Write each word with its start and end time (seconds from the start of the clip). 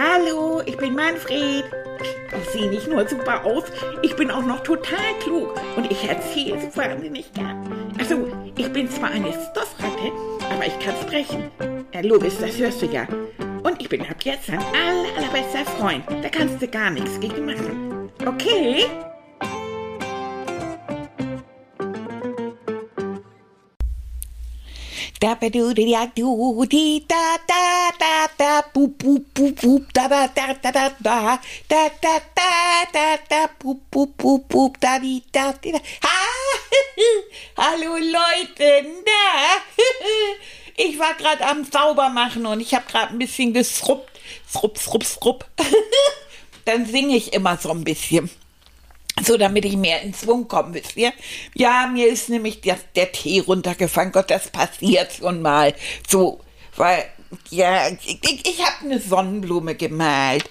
Hallo, 0.00 0.62
ich 0.64 0.76
bin 0.76 0.94
Manfred. 0.94 1.64
Ich 2.40 2.50
sehe 2.52 2.70
nicht 2.70 2.86
nur 2.86 3.08
super 3.08 3.44
aus, 3.44 3.64
ich 4.02 4.14
bin 4.14 4.30
auch 4.30 4.44
noch 4.44 4.62
total 4.62 5.12
klug 5.20 5.60
und 5.74 5.90
ich 5.90 6.08
erzähle 6.08 6.56
es 6.56 6.76
wahnsinnig 6.76 7.32
gern. 7.32 7.92
Also, 7.98 8.28
ich 8.56 8.72
bin 8.72 8.88
zwar 8.88 9.10
eine 9.10 9.32
Stoffratte, 9.32 10.12
aber 10.52 10.66
ich 10.66 10.78
kann 10.78 10.94
sprechen. 11.02 11.50
Ja, 11.92 12.02
Lobis, 12.02 12.38
das 12.38 12.56
hörst 12.58 12.80
du 12.80 12.86
ja. 12.86 13.08
Und 13.64 13.80
ich 13.80 13.88
bin 13.88 14.02
ab 14.02 14.22
jetzt 14.22 14.48
dein 14.48 14.60
aller, 14.60 15.16
allerbester 15.16 15.64
Freund. 15.64 16.04
Da 16.22 16.28
kannst 16.28 16.62
du 16.62 16.68
gar 16.68 16.90
nichts 16.90 17.18
gegen 17.18 17.44
machen. 17.44 18.08
Okay? 18.24 18.86
Da 25.20 25.34
ba 25.34 25.50
du 25.50 25.74
di 25.74 25.90
da 25.90 26.06
du 26.14 26.64
di 26.66 27.02
da 27.08 27.37
da 28.48 28.64
boop 28.72 28.98
boop 29.02 29.24
boop 29.34 29.60
boop 29.60 29.92
da 29.92 30.08
da 30.08 30.26
da 30.36 30.46
da 30.62 30.70
da 30.72 30.88
da 31.04 31.38
da 31.68 31.82
da 32.04 32.14
da 32.36 32.50
da 32.94 33.06
da 33.30 33.40
boop 33.60 33.80
boop 33.92 34.10
boop 34.16 34.48
boop 34.48 34.80
da 34.80 34.98
di 34.98 35.22
da 35.30 35.52
di 35.62 35.72
da. 35.72 35.80
Ha! 36.04 36.16
Hallo 37.62 37.92
Leute, 38.16 38.70
na? 39.06 39.22
Ich 40.80 40.96
war 40.98 41.14
gerade 41.14 41.44
am 41.44 41.64
Saubermachen 41.64 42.46
und 42.46 42.60
ich 42.60 42.72
habe 42.72 42.86
gerade 42.90 43.12
ein 43.12 43.18
bisschen 43.18 43.52
gesruppt. 43.52 44.12
Srupp, 44.48 44.78
srupp, 44.78 45.04
srupp. 45.04 45.44
Dann 46.64 46.86
singe 46.86 47.16
ich 47.16 47.32
immer 47.32 47.56
so 47.56 47.70
ein 47.70 47.84
bisschen 47.84 48.30
so 49.26 49.36
damit 49.36 49.64
ich 49.64 49.76
mehr 49.76 50.00
in 50.02 50.14
Schwung 50.14 50.46
komme, 50.46 50.74
wisst 50.74 50.96
ihr? 50.96 51.12
Ja, 51.52 51.88
mir 51.92 52.06
ist 52.06 52.28
nämlich 52.28 52.60
der, 52.60 52.78
der 52.94 53.10
Tee 53.10 53.40
runtergefallen. 53.40 54.12
Gott, 54.12 54.30
das 54.30 54.46
passiert 54.48 55.14
schon 55.14 55.42
mal. 55.42 55.74
So, 56.08 56.38
weil, 56.76 57.04
ja, 57.50 57.88
ich, 57.88 58.20
ich 58.22 58.64
habe 58.64 58.84
eine 58.84 59.00
Sonnenblume 59.00 59.74
gemalt. 59.74 60.48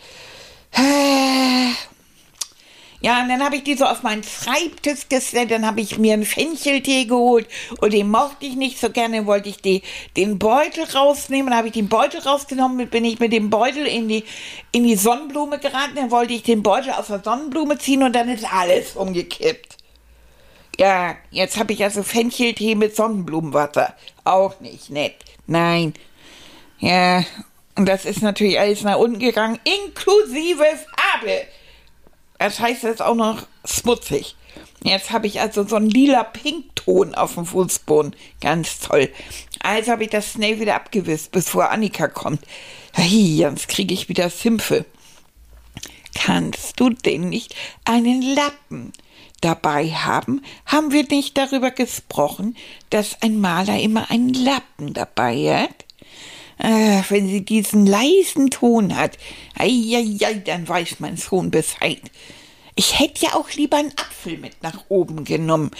Ja, 2.99 3.21
und 3.21 3.29
dann 3.29 3.43
habe 3.43 3.57
ich 3.57 3.63
die 3.63 3.75
so 3.75 3.85
auf 3.85 4.01
meinen 4.01 4.23
Schreibtisch 4.23 5.07
gestellt, 5.07 5.51
dann 5.51 5.67
habe 5.67 5.81
ich 5.81 5.99
mir 5.99 6.13
einen 6.13 6.25
Fencheltee 6.25 7.05
geholt 7.05 7.47
und 7.79 7.93
den 7.93 8.09
mochte 8.09 8.47
ich 8.47 8.55
nicht 8.55 8.79
so 8.79 8.89
gerne, 8.89 9.27
wollte 9.27 9.49
ich 9.49 9.61
die, 9.61 9.83
den 10.15 10.39
Beutel 10.39 10.83
rausnehmen, 10.83 11.51
dann 11.51 11.57
habe 11.57 11.67
ich 11.67 11.73
den 11.73 11.89
Beutel 11.89 12.21
rausgenommen, 12.21 12.89
bin 12.89 13.05
ich 13.05 13.19
mit 13.19 13.33
dem 13.33 13.51
Beutel 13.51 13.85
in 13.85 14.07
die, 14.07 14.23
in 14.71 14.83
die 14.83 14.95
Sonnenblume 14.95 15.59
geraten, 15.59 15.95
dann 15.95 16.09
wollte 16.09 16.33
ich 16.33 16.41
den 16.41 16.63
Beutel 16.63 16.91
aus 16.91 17.07
der 17.07 17.21
Sonnenblume 17.23 17.77
ziehen 17.77 18.01
und 18.01 18.13
dann 18.13 18.29
ist 18.29 18.51
alles 18.51 18.95
umgekippt. 18.95 19.77
Ja, 20.79 21.15
jetzt 21.29 21.57
habe 21.57 21.73
ich 21.73 21.83
also 21.83 22.01
Fencheltee 22.01 22.75
mit 22.75 22.95
Sonnenblumenwasser. 22.95 23.95
Auch 24.23 24.59
nicht 24.59 24.89
nett. 24.91 25.15
Nein. 25.47 25.93
Ja, 26.79 27.23
und 27.75 27.87
das 27.87 28.05
ist 28.05 28.21
natürlich 28.21 28.59
alles 28.59 28.83
nach 28.83 28.97
unten 28.97 29.19
gegangen, 29.19 29.59
inklusive 29.63 30.63
Farbe. 30.63 31.45
Das 32.39 32.59
heißt, 32.59 32.83
es 32.83 32.95
ist 32.95 33.01
auch 33.01 33.15
noch 33.15 33.47
schmutzig. 33.65 34.35
Jetzt 34.83 35.11
habe 35.11 35.27
ich 35.27 35.41
also 35.41 35.67
so 35.67 35.75
einen 35.75 35.89
lila 35.89 36.23
Pinkton 36.23 37.15
auf 37.15 37.35
dem 37.35 37.45
Fußboden. 37.45 38.15
Ganz 38.41 38.79
toll. 38.79 39.09
Also 39.59 39.91
habe 39.91 40.03
ich 40.03 40.09
das 40.09 40.31
schnell 40.31 40.59
wieder 40.59 40.75
abgewischt, 40.75 41.31
bevor 41.31 41.71
Annika 41.71 42.07
kommt. 42.07 42.41
Hey, 42.93 43.39
sonst 43.41 43.67
kriege 43.67 43.93
ich 43.93 44.09
wieder 44.09 44.29
Sümpfe. 44.29 44.85
Kannst 46.13 46.79
du 46.79 46.89
denn 46.89 47.29
nicht 47.29 47.55
einen 47.85 48.21
Lappen 48.21 48.93
dabei 49.41 49.89
haben? 49.89 50.43
Haben 50.65 50.91
wir 50.91 51.05
nicht 51.09 51.37
darüber 51.37 51.71
gesprochen, 51.71 52.55
dass 52.89 53.21
ein 53.21 53.39
Maler 53.39 53.79
immer 53.79 54.09
einen 54.09 54.33
Lappen 54.33 54.93
dabei 54.93 55.63
hat? 55.63 55.86
Äh, 56.59 57.01
wenn 57.09 57.27
sie 57.27 57.45
diesen 57.45 57.85
leisen 57.85 58.49
Ton 58.49 58.95
hat, 58.95 59.17
ei, 59.57 60.17
dann 60.45 60.67
weiß 60.67 60.99
man 60.99 61.17
schon 61.17 61.51
Bescheid. 61.51 62.01
Ich 62.75 62.99
hätte 62.99 63.25
ja 63.25 63.33
auch 63.35 63.51
lieber 63.51 63.77
einen 63.77 63.91
Apfel 63.91 64.37
mit 64.37 64.61
nach 64.63 64.85
oben 64.89 65.23
genommen, 65.23 65.71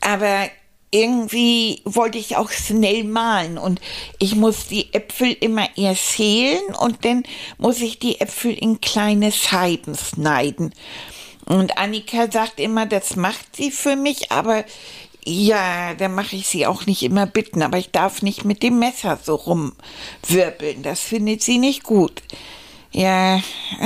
aber 0.00 0.48
irgendwie 0.90 1.82
wollte 1.84 2.18
ich 2.18 2.36
auch 2.36 2.50
schnell 2.50 3.04
malen 3.04 3.58
und 3.58 3.80
ich 4.18 4.34
muss 4.34 4.68
die 4.68 4.92
Äpfel 4.94 5.36
immer 5.38 5.68
erst 5.76 6.04
schälen 6.04 6.74
und 6.80 7.04
dann 7.04 7.24
muss 7.58 7.80
ich 7.80 7.98
die 7.98 8.20
Äpfel 8.20 8.52
in 8.52 8.80
kleine 8.80 9.30
Scheiben 9.32 9.94
schneiden. 9.94 10.72
Und 11.44 11.78
Annika 11.78 12.30
sagt 12.30 12.60
immer, 12.60 12.86
das 12.86 13.16
macht 13.16 13.56
sie 13.56 13.70
für 13.70 13.96
mich, 13.96 14.32
aber 14.32 14.64
ja, 15.28 15.92
dann 15.94 16.14
mache 16.14 16.36
ich 16.36 16.46
sie 16.46 16.66
auch 16.66 16.86
nicht 16.86 17.02
immer 17.02 17.26
bitten, 17.26 17.62
aber 17.62 17.76
ich 17.76 17.90
darf 17.90 18.22
nicht 18.22 18.46
mit 18.46 18.62
dem 18.62 18.78
Messer 18.78 19.18
so 19.22 19.34
rumwirbeln. 19.34 20.82
Das 20.82 21.00
findet 21.00 21.42
sie 21.42 21.58
nicht 21.58 21.82
gut. 21.82 22.22
Ja, 22.92 23.36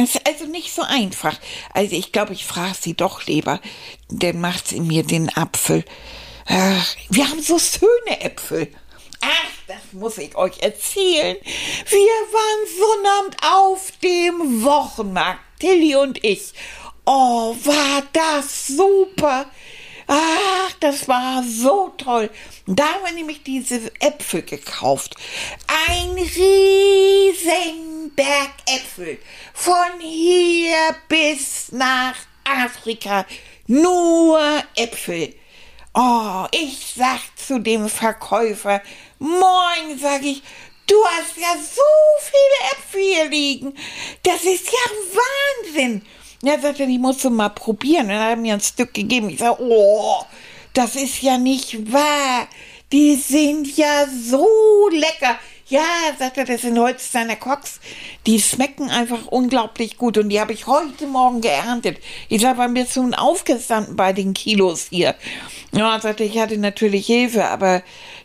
ist 0.00 0.24
also 0.26 0.46
nicht 0.46 0.72
so 0.72 0.82
einfach. 0.82 1.36
Also 1.74 1.96
ich 1.96 2.12
glaube, 2.12 2.32
ich 2.32 2.44
frage 2.44 2.76
sie 2.80 2.94
doch 2.94 3.26
lieber. 3.26 3.60
Dann 4.08 4.40
macht 4.40 4.68
sie 4.68 4.80
mir 4.80 5.02
den 5.02 5.36
Apfel. 5.36 5.84
Ach, 6.46 6.96
wir 7.10 7.28
haben 7.28 7.42
so 7.42 7.58
schöne 7.58 8.20
Äpfel. 8.20 8.72
Ach, 9.20 9.52
das 9.66 9.92
muss 9.92 10.18
ich 10.18 10.36
euch 10.36 10.60
erzählen. 10.60 11.36
Wir 11.88 11.98
waren 11.98 12.68
Sonnabend 12.78 13.36
auf 13.42 13.92
dem 14.00 14.62
Wochenmarkt, 14.62 15.40
Tilly 15.58 15.96
und 15.96 16.22
ich. 16.24 16.52
Oh, 17.04 17.56
war 17.64 18.02
das 18.12 18.68
super. 18.68 19.46
Ach, 20.14 20.72
das 20.80 21.08
war 21.08 21.42
so 21.42 21.88
toll. 21.96 22.28
Da 22.66 22.84
haben 22.84 23.06
wir 23.06 23.12
nämlich 23.12 23.42
diese 23.44 23.90
Äpfel 23.98 24.42
gekauft. 24.42 25.16
Ein 25.88 26.10
riesen 26.10 28.12
Berg 28.14 28.50
Äpfel. 28.66 29.18
Von 29.54 30.00
hier 30.00 30.76
bis 31.08 31.72
nach 31.72 32.14
Afrika. 32.44 33.24
Nur 33.66 34.38
Äpfel. 34.76 35.34
Oh, 35.94 36.44
ich 36.50 36.92
sag 36.94 37.20
zu 37.36 37.58
dem 37.58 37.88
Verkäufer, 37.88 38.82
moin, 39.18 39.98
sag 39.98 40.22
ich, 40.24 40.42
du 40.86 41.02
hast 41.06 41.38
ja 41.38 41.56
so 41.56 41.80
viele 42.20 42.72
Äpfel 42.72 43.00
hier 43.00 43.30
liegen. 43.30 43.74
Das 44.22 44.44
ist 44.44 44.66
ja 44.66 44.90
Wahnsinn. 45.14 46.04
Ja, 46.42 46.58
sagt 46.58 46.80
er, 46.80 46.88
ich 46.88 46.98
muss 46.98 47.22
so 47.22 47.30
mal 47.30 47.50
probieren. 47.50 48.06
Und 48.06 48.10
dann 48.10 48.20
hat 48.20 48.30
er 48.30 48.36
mir 48.36 48.54
ein 48.54 48.60
Stück 48.60 48.92
gegeben. 48.92 49.30
Ich 49.30 49.38
sage, 49.38 49.62
oh, 49.62 50.22
das 50.74 50.96
ist 50.96 51.22
ja 51.22 51.38
nicht 51.38 51.92
wahr. 51.92 52.48
Die 52.90 53.14
sind 53.14 53.76
ja 53.76 54.06
so 54.08 54.46
lecker. 54.90 55.38
Ja, 55.68 55.84
sagt 56.18 56.36
er, 56.36 56.44
das 56.44 56.62
sind 56.62 56.78
Holsteiner 56.78 57.36
Cox. 57.36 57.80
Die 58.26 58.40
schmecken 58.40 58.90
einfach 58.90 59.26
unglaublich 59.28 59.96
gut 59.96 60.18
und 60.18 60.28
die 60.28 60.40
habe 60.40 60.52
ich 60.52 60.66
heute 60.66 61.06
Morgen 61.06 61.40
geerntet. 61.40 61.98
Ich 62.28 62.42
bist 62.42 62.96
du 62.96 63.02
nun 63.02 63.14
aufgestanden 63.14 63.96
bei 63.96 64.12
den 64.12 64.34
Kilos 64.34 64.88
hier? 64.90 65.14
Ja, 65.72 65.98
sagte 66.00 66.24
ich 66.24 66.38
hatte 66.38 66.58
natürlich 66.58 67.06
Hilfe, 67.06 67.46
aber 67.46 67.82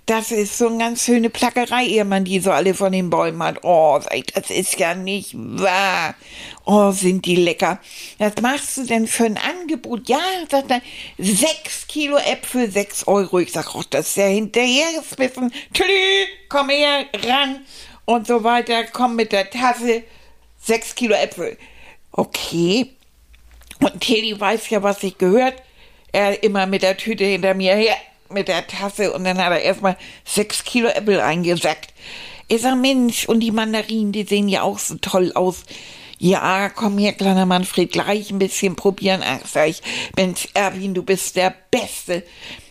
das 0.07 0.31
ist 0.31 0.57
so 0.57 0.69
eine 0.69 0.77
ganz 0.77 1.03
schöne 1.03 1.29
Plackerei, 1.29 1.85
ehe 1.85 2.05
man 2.05 2.23
die 2.23 2.39
so 2.39 2.51
alle 2.51 2.73
von 2.73 2.93
den 2.93 3.09
Bäumen 3.09 3.43
hat. 3.43 3.63
Oh, 3.63 3.99
das 4.33 4.49
ist 4.49 4.79
ja 4.79 4.95
nicht 4.95 5.33
wahr. 5.35 6.15
Oh, 6.65 6.91
sind 6.91 7.25
die 7.25 7.35
lecker. 7.35 7.79
Was 8.17 8.41
machst 8.41 8.77
du 8.77 8.85
denn 8.85 9.05
für 9.05 9.25
ein 9.25 9.37
Angebot? 9.37 10.07
Ja, 10.07 10.19
sagt 10.49 10.71
er, 10.71 10.81
sechs 11.17 11.87
Kilo 11.87 12.17
Äpfel, 12.17 12.71
sechs 12.71 13.05
Euro. 13.05 13.39
Ich 13.39 13.51
sag, 13.51 13.75
oh, 13.75 13.83
das 13.89 14.07
ist 14.07 14.17
ja 14.17 14.27
hinterhergespissen. 14.27 15.51
Tülü, 15.73 16.25
komm 16.47 16.69
her, 16.69 17.05
ran. 17.25 17.65
Und 18.05 18.27
so 18.27 18.45
weiter, 18.45 18.85
komm 18.85 19.17
mit 19.17 19.33
der 19.33 19.49
Tasse, 19.49 20.03
sechs 20.57 20.95
Kilo 20.95 21.15
Äpfel. 21.15 21.57
Okay. 22.13 22.93
Und 23.81 23.99
Tilly 23.99 24.39
weiß 24.39 24.69
ja, 24.69 24.81
was 24.81 25.03
ich 25.03 25.17
gehört. 25.17 25.61
Er 26.13 26.41
immer 26.41 26.65
mit 26.65 26.81
der 26.81 26.95
Tüte 26.95 27.25
hinter 27.25 27.53
mir 27.53 27.75
her, 27.75 27.97
mit 28.29 28.47
der 28.47 28.67
Tasse. 28.67 29.13
Und 29.13 29.23
dann 29.23 29.37
hat 29.37 29.51
er 29.51 29.61
erstmal 29.61 29.97
sechs 30.25 30.63
Kilo 30.63 30.87
Äpfel 30.89 31.19
eingesackt. 31.19 31.93
Ich 32.47 32.61
sag, 32.61 32.77
Mensch, 32.77 33.27
und 33.27 33.41
die 33.41 33.51
Mandarinen, 33.51 34.11
die 34.11 34.23
sehen 34.23 34.47
ja 34.47 34.61
auch 34.61 34.79
so 34.79 34.95
toll 34.95 35.31
aus. 35.35 35.63
Ja, 36.19 36.69
komm 36.69 36.97
her, 36.97 37.13
kleiner 37.13 37.45
Manfred, 37.45 37.91
gleich 37.91 38.31
ein 38.31 38.39
bisschen 38.39 38.75
probieren. 38.75 39.21
Ach, 39.23 39.45
sag 39.45 39.69
ich, 39.69 39.81
Mensch, 40.15 40.47
Erwin, 40.53 40.93
du 40.93 41.03
bist 41.03 41.35
der 41.35 41.53
Beste. 41.69 42.23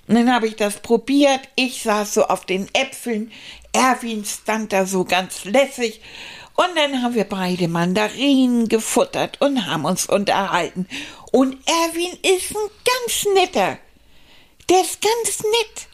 Und 0.08 0.14
dann 0.14 0.32
habe 0.32 0.46
ich 0.46 0.56
das 0.56 0.80
probiert. 0.80 1.40
Ich 1.56 1.82
saß 1.82 2.14
so 2.14 2.26
auf 2.26 2.44
den 2.44 2.68
Äpfeln. 2.74 3.30
Erwin 3.72 4.24
stand 4.24 4.72
da 4.72 4.86
so 4.86 5.04
ganz 5.04 5.44
lässig. 5.44 6.00
Und 6.54 6.70
dann 6.74 7.02
haben 7.02 7.14
wir 7.14 7.24
beide 7.24 7.68
Mandarinen 7.68 8.68
gefuttert 8.68 9.40
und 9.42 9.66
haben 9.66 9.84
uns 9.84 10.06
unterhalten. 10.06 10.88
Und 11.32 11.56
Erwin 11.66 12.18
ist 12.22 12.52
ein 12.52 12.70
ganz 12.84 13.26
netter. 13.34 13.78
Der 14.68 14.80
ist 14.80 15.00
ganz 15.00 15.40
nett. 15.40 15.88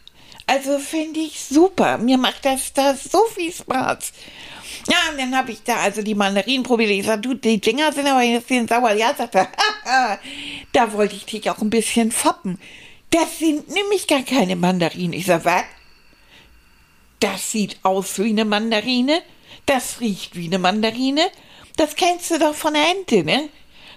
Also 0.47 0.79
finde 0.79 1.19
ich 1.19 1.39
super. 1.39 1.97
Mir 1.97 2.17
macht 2.17 2.45
das 2.45 2.73
da 2.73 2.95
so 2.95 3.23
viel 3.33 3.51
Spaß. 3.51 4.13
Ja, 4.89 5.11
und 5.11 5.17
dann 5.17 5.35
habe 5.35 5.51
ich 5.51 5.63
da 5.63 5.77
also 5.77 6.01
die 6.01 6.15
Mandarinen 6.15 6.63
probiert. 6.63 6.89
Ich 6.89 7.05
sage, 7.05 7.21
du, 7.21 7.33
die 7.35 7.61
Dinger 7.61 7.91
sind 7.93 8.07
aber 8.07 8.19
ein 8.19 8.41
bisschen 8.41 8.67
sauer. 8.67 8.91
Ja, 8.91 9.13
sagt 9.15 9.35
er, 9.35 9.49
da 10.73 10.93
wollte 10.93 11.15
ich 11.15 11.25
dich 11.25 11.49
auch 11.49 11.59
ein 11.59 11.69
bisschen 11.69 12.11
foppen. 12.11 12.59
Das 13.09 13.39
sind 13.39 13.69
nämlich 13.69 14.07
gar 14.07 14.23
keine 14.23 14.55
Mandarinen. 14.55 15.13
Ich 15.13 15.27
sage, 15.27 15.45
was? 15.45 15.63
Das 17.19 17.51
sieht 17.51 17.77
aus 17.83 18.19
wie 18.19 18.29
eine 18.29 18.43
Mandarine. 18.43 19.21
Das 19.65 20.01
riecht 20.01 20.35
wie 20.35 20.47
eine 20.47 20.59
Mandarine. 20.59 21.29
Das 21.77 21.95
kennst 21.95 22.31
du 22.31 22.39
doch 22.39 22.53
von 22.53 22.73
der 22.73 22.89
Ente, 22.89 23.23
ne? 23.23 23.49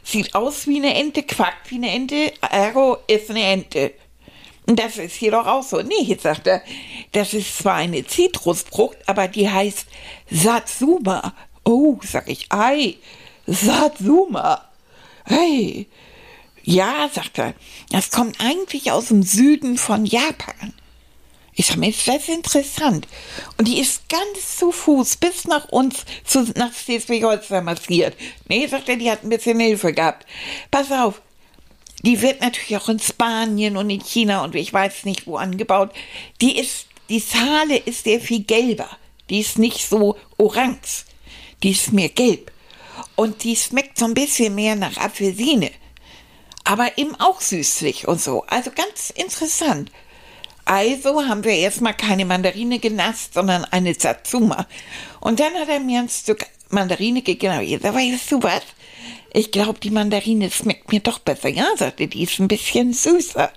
Sieht 0.05 0.35
aus 0.35 0.69
wie 0.69 0.77
eine 0.77 0.95
Ente, 0.95 1.25
quackt 1.25 1.71
wie 1.71 1.77
eine 1.77 1.91
Ente, 1.91 2.33
ergo 2.41 2.99
ist 3.09 3.29
eine 3.29 3.43
Ente. 3.43 3.93
Und 4.67 4.79
das 4.81 4.99
ist 4.99 5.15
hier 5.15 5.31
doch 5.31 5.47
auch 5.47 5.63
so. 5.63 5.81
Nee, 5.81 6.03
jetzt 6.03 6.25
sagt 6.25 6.47
er, 6.47 6.63
das 7.13 7.35
ist 7.35 7.59
zwar 7.59 7.75
eine 7.75 8.05
Zitrusfrucht, 8.05 8.99
aber 9.07 9.29
die 9.29 9.49
heißt 9.49 9.87
Satsuma. 10.31 11.35
Oh, 11.65 11.99
sag 12.03 12.29
ich, 12.29 12.47
ei, 12.51 12.97
Satsuma. 13.47 14.69
Hey, 15.25 15.87
ja, 16.63 17.09
sagt 17.13 17.39
er, 17.39 17.55
das 17.91 18.11
kommt 18.11 18.41
eigentlich 18.41 18.91
aus 18.91 19.09
dem 19.09 19.23
Süden 19.23 19.79
von 19.79 20.05
Japan. 20.05 20.75
Ich 21.59 21.67
sag 21.67 21.77
mir, 21.77 21.89
ist 21.89 22.07
das 22.07 22.29
interessant. 22.29 23.09
Und 23.57 23.67
die 23.67 23.81
ist 23.81 24.09
ganz 24.09 24.59
zu 24.59 24.73
Fuß 24.73 25.17
bis 25.17 25.47
nach 25.47 25.69
uns, 25.71 26.05
zu, 26.25 26.43
nach 26.55 26.73
Schleswig-Holstein 26.75 27.65
marschiert. 27.65 28.15
Nee, 28.49 28.67
sagt 28.67 28.89
er, 28.89 28.97
die 28.97 29.11
hat 29.11 29.23
ein 29.23 29.31
bisschen 29.31 29.59
Hilfe 29.59 29.95
gehabt. 29.95 30.27
Pass 30.71 30.93
auf, 30.93 31.23
die 32.03 32.23
wird 32.23 32.41
natürlich 32.41 32.77
auch 32.77 32.89
in 32.89 33.01
Spanien 33.01 33.77
und 33.77 33.91
in 33.91 34.01
China 34.01 34.45
und 34.45 34.55
ich 34.55 34.73
weiß 34.73 35.05
nicht 35.05 35.27
wo 35.27 35.37
angebaut. 35.37 35.93
Die 36.41 36.59
ist, 36.59 36.87
die 37.09 37.21
Schale 37.21 37.77
ist 37.77 38.05
sehr 38.05 38.21
viel 38.21 38.45
gelber. 38.45 38.89
Die 39.31 39.41
ist 39.41 39.59
nicht 39.59 39.89
so 39.89 40.17
orange. 40.37 41.05
Die 41.63 41.71
ist 41.71 41.93
mehr 41.93 42.11
gelb. 42.11 42.53
Und 43.15 43.45
die 43.45 43.57
schmeckt 43.57 43.99
so 43.99 44.05
ein 44.05 44.15
bisschen 44.15 44.55
mehr 44.55 44.77
nach 44.77 44.97
Apfelsine. 44.97 45.71
Aber 46.65 46.99
eben 46.99 47.15
auch 47.17 47.41
süßlich 47.41 48.09
und 48.09 48.21
so. 48.21 48.45
Also 48.49 48.71
ganz 48.71 49.11
interessant. 49.11 49.91
Also 50.65 51.25
haben 51.25 51.45
wir 51.45 51.53
erstmal 51.53 51.95
keine 51.95 52.25
Mandarine 52.25 52.79
genasst, 52.81 53.35
sondern 53.35 53.65
eine 53.67 53.95
Satsuma. 53.95 54.67
Und 55.21 55.39
dann 55.39 55.55
hat 55.55 55.69
er 55.69 55.81
mir 55.81 56.01
ein 56.01 56.09
Stück 56.09 56.45
Mandarine 56.71 57.23
gegeben. 57.23 57.53
Aber 57.55 57.95
weißt 57.95 58.33
du 58.33 58.43
was? 58.43 58.63
Ich 59.33 59.51
glaube, 59.51 59.79
die 59.81 59.91
Mandarine 59.91 60.51
schmeckt 60.51 60.91
mir 60.93 61.01
doch 61.01 61.19
besser. 61.19 61.49
Ja, 61.49 61.67
sagte 61.77 62.09
die, 62.09 62.23
ist 62.23 62.39
ein 62.39 62.49
bisschen 62.49 62.93
süßer. 62.93 63.53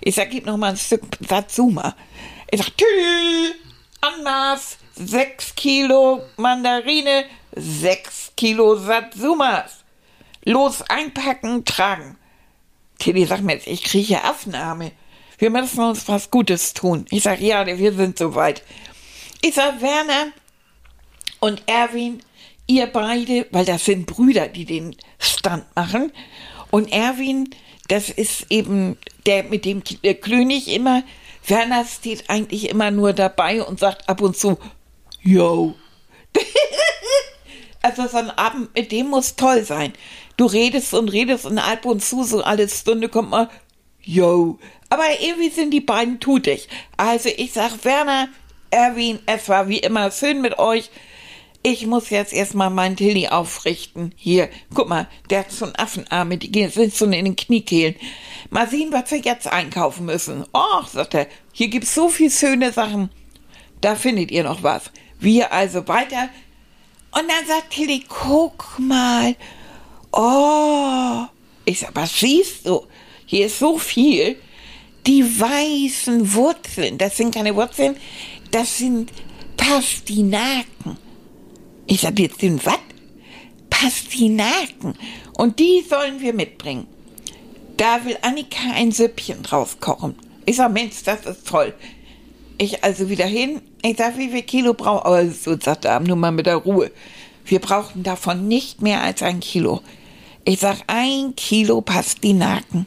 Ich 0.00 0.14
sag, 0.14 0.30
gib 0.30 0.46
noch 0.46 0.56
mal 0.56 0.70
ein 0.70 0.76
Stück 0.76 1.02
Satsuma. 1.20 1.94
Ich 2.50 2.60
sag, 2.60 2.76
tschüss, 2.76 3.54
Anmaß, 4.00 4.78
sechs 4.94 5.54
Kilo 5.54 6.22
Mandarine, 6.36 7.26
sechs 7.54 8.32
Kilo 8.36 8.76
Satsumas. 8.76 9.84
Los, 10.44 10.82
einpacken, 10.82 11.64
tragen. 11.64 12.16
Tilly 12.98 13.24
sagt 13.24 13.42
mir 13.42 13.54
jetzt, 13.54 13.66
ich 13.66 13.82
kriege 13.82 14.24
Affenarme. 14.24 14.92
Wir 15.38 15.50
müssen 15.50 15.80
uns 15.80 16.06
was 16.08 16.30
Gutes 16.30 16.74
tun. 16.74 17.06
Ich 17.10 17.22
sag, 17.22 17.40
ja, 17.40 17.66
wir 17.66 17.92
sind 17.92 18.18
soweit. 18.18 18.62
Ich 19.42 19.54
sag, 19.54 19.80
Werner 19.80 20.32
und 21.40 21.62
Erwin, 21.66 22.22
ihr 22.70 22.86
beide, 22.86 23.46
weil 23.50 23.64
das 23.64 23.84
sind 23.84 24.06
Brüder, 24.06 24.48
die 24.48 24.64
den 24.64 24.96
Stand 25.18 25.64
machen. 25.74 26.12
Und 26.70 26.92
Erwin, 26.92 27.50
das 27.88 28.08
ist 28.08 28.46
eben 28.50 28.96
der 29.26 29.44
mit 29.44 29.64
dem 29.64 29.82
König 30.20 30.68
immer. 30.68 31.02
Werner 31.46 31.84
steht 31.84 32.30
eigentlich 32.30 32.68
immer 32.68 32.90
nur 32.90 33.12
dabei 33.12 33.62
und 33.62 33.80
sagt 33.80 34.08
ab 34.08 34.20
und 34.20 34.36
zu, 34.36 34.58
yo. 35.20 35.74
also 37.82 38.06
so 38.06 38.18
ein 38.18 38.30
Abend 38.30 38.72
mit 38.74 38.92
dem 38.92 39.08
muss 39.08 39.34
toll 39.34 39.64
sein. 39.64 39.92
Du 40.36 40.46
redest 40.46 40.94
und 40.94 41.08
redest 41.08 41.46
und 41.46 41.58
ab 41.58 41.84
und 41.84 42.04
zu 42.04 42.22
so 42.22 42.42
alle 42.42 42.68
Stunde 42.68 43.08
kommt 43.08 43.30
mal, 43.30 43.50
yo. 44.00 44.58
Aber 44.88 45.04
irgendwie 45.20 45.50
sind 45.50 45.72
die 45.72 45.80
beiden 45.80 46.20
tutig. 46.20 46.68
Also 46.96 47.28
ich 47.36 47.52
sag 47.52 47.84
Werner, 47.84 48.28
Erwin, 48.70 49.18
es 49.26 49.48
war 49.48 49.68
wie 49.68 49.78
immer 49.78 50.12
schön 50.12 50.40
mit 50.40 50.58
euch. 50.58 50.90
Ich 51.62 51.86
muss 51.86 52.08
jetzt 52.08 52.32
erstmal 52.32 52.70
meinen 52.70 52.96
Tilly 52.96 53.28
aufrichten. 53.28 54.12
Hier, 54.16 54.48
guck 54.74 54.88
mal, 54.88 55.08
der 55.28 55.40
hat 55.40 55.62
einen 55.62 55.76
Affenarme, 55.76 56.38
die 56.38 56.66
sind 56.68 56.94
so 56.94 57.04
in 57.04 57.12
den 57.12 57.36
Kniekehlen. 57.36 57.96
Mal 58.48 58.66
sehen, 58.66 58.92
was 58.92 59.10
wir 59.10 59.18
jetzt 59.18 59.46
einkaufen 59.46 60.06
müssen. 60.06 60.44
Och, 60.54 60.88
sagt 60.88 61.14
er, 61.14 61.26
hier 61.52 61.68
gibt's 61.68 61.94
so 61.94 62.08
viel 62.08 62.30
schöne 62.30 62.72
Sachen. 62.72 63.10
Da 63.82 63.94
findet 63.94 64.30
ihr 64.30 64.44
noch 64.44 64.62
was. 64.62 64.90
Wir 65.18 65.52
also 65.52 65.86
weiter. 65.86 66.30
Und 67.12 67.28
dann 67.28 67.46
sagt 67.46 67.74
Tilly, 67.74 68.04
guck 68.08 68.78
mal. 68.78 69.36
Oh. 70.12 71.26
Ich 71.66 71.80
sag, 71.80 71.90
was 71.94 72.18
siehst 72.18 72.66
du? 72.66 72.86
Hier 73.26 73.46
ist 73.46 73.58
so 73.58 73.76
viel. 73.76 74.36
Die 75.06 75.22
weißen 75.22 76.34
Wurzeln, 76.34 76.98
das 76.98 77.16
sind 77.16 77.34
keine 77.34 77.54
Wurzeln, 77.54 77.96
das 78.50 78.78
sind 78.78 79.12
Pastinaken. 79.56 80.98
Ich 81.90 82.02
sag 82.02 82.16
jetzt 82.20 82.40
den 82.40 82.64
was? 82.64 82.78
Pastinaken. 83.68 84.94
Und 85.36 85.58
die 85.58 85.84
sollen 85.88 86.20
wir 86.20 86.32
mitbringen. 86.32 86.86
Da 87.76 88.04
will 88.04 88.16
Annika 88.22 88.60
ein 88.74 88.92
Süppchen 88.92 89.42
draus 89.42 89.76
kochen. 89.80 90.14
Ich 90.46 90.54
sag, 90.54 90.72
Mensch, 90.72 91.02
das 91.04 91.26
ist 91.26 91.48
toll. 91.48 91.74
Ich 92.58 92.84
also 92.84 93.10
wieder 93.10 93.26
hin. 93.26 93.60
Ich 93.82 93.96
sag, 93.96 94.16
wie 94.16 94.28
viel 94.28 94.42
Kilo 94.42 94.72
brauchen 94.74 95.04
Aber 95.04 95.28
so 95.30 95.58
sagt 95.58 95.84
er, 95.84 95.98
nur 95.98 96.14
mal 96.14 96.30
mit 96.30 96.46
der 96.46 96.58
Ruhe. 96.58 96.92
Wir 97.44 97.58
brauchen 97.58 98.04
davon 98.04 98.46
nicht 98.46 98.82
mehr 98.82 99.02
als 99.02 99.20
ein 99.24 99.40
Kilo. 99.40 99.80
Ich 100.44 100.60
sag, 100.60 100.82
ein 100.86 101.34
Kilo 101.34 101.80
Pastinaken. 101.80 102.86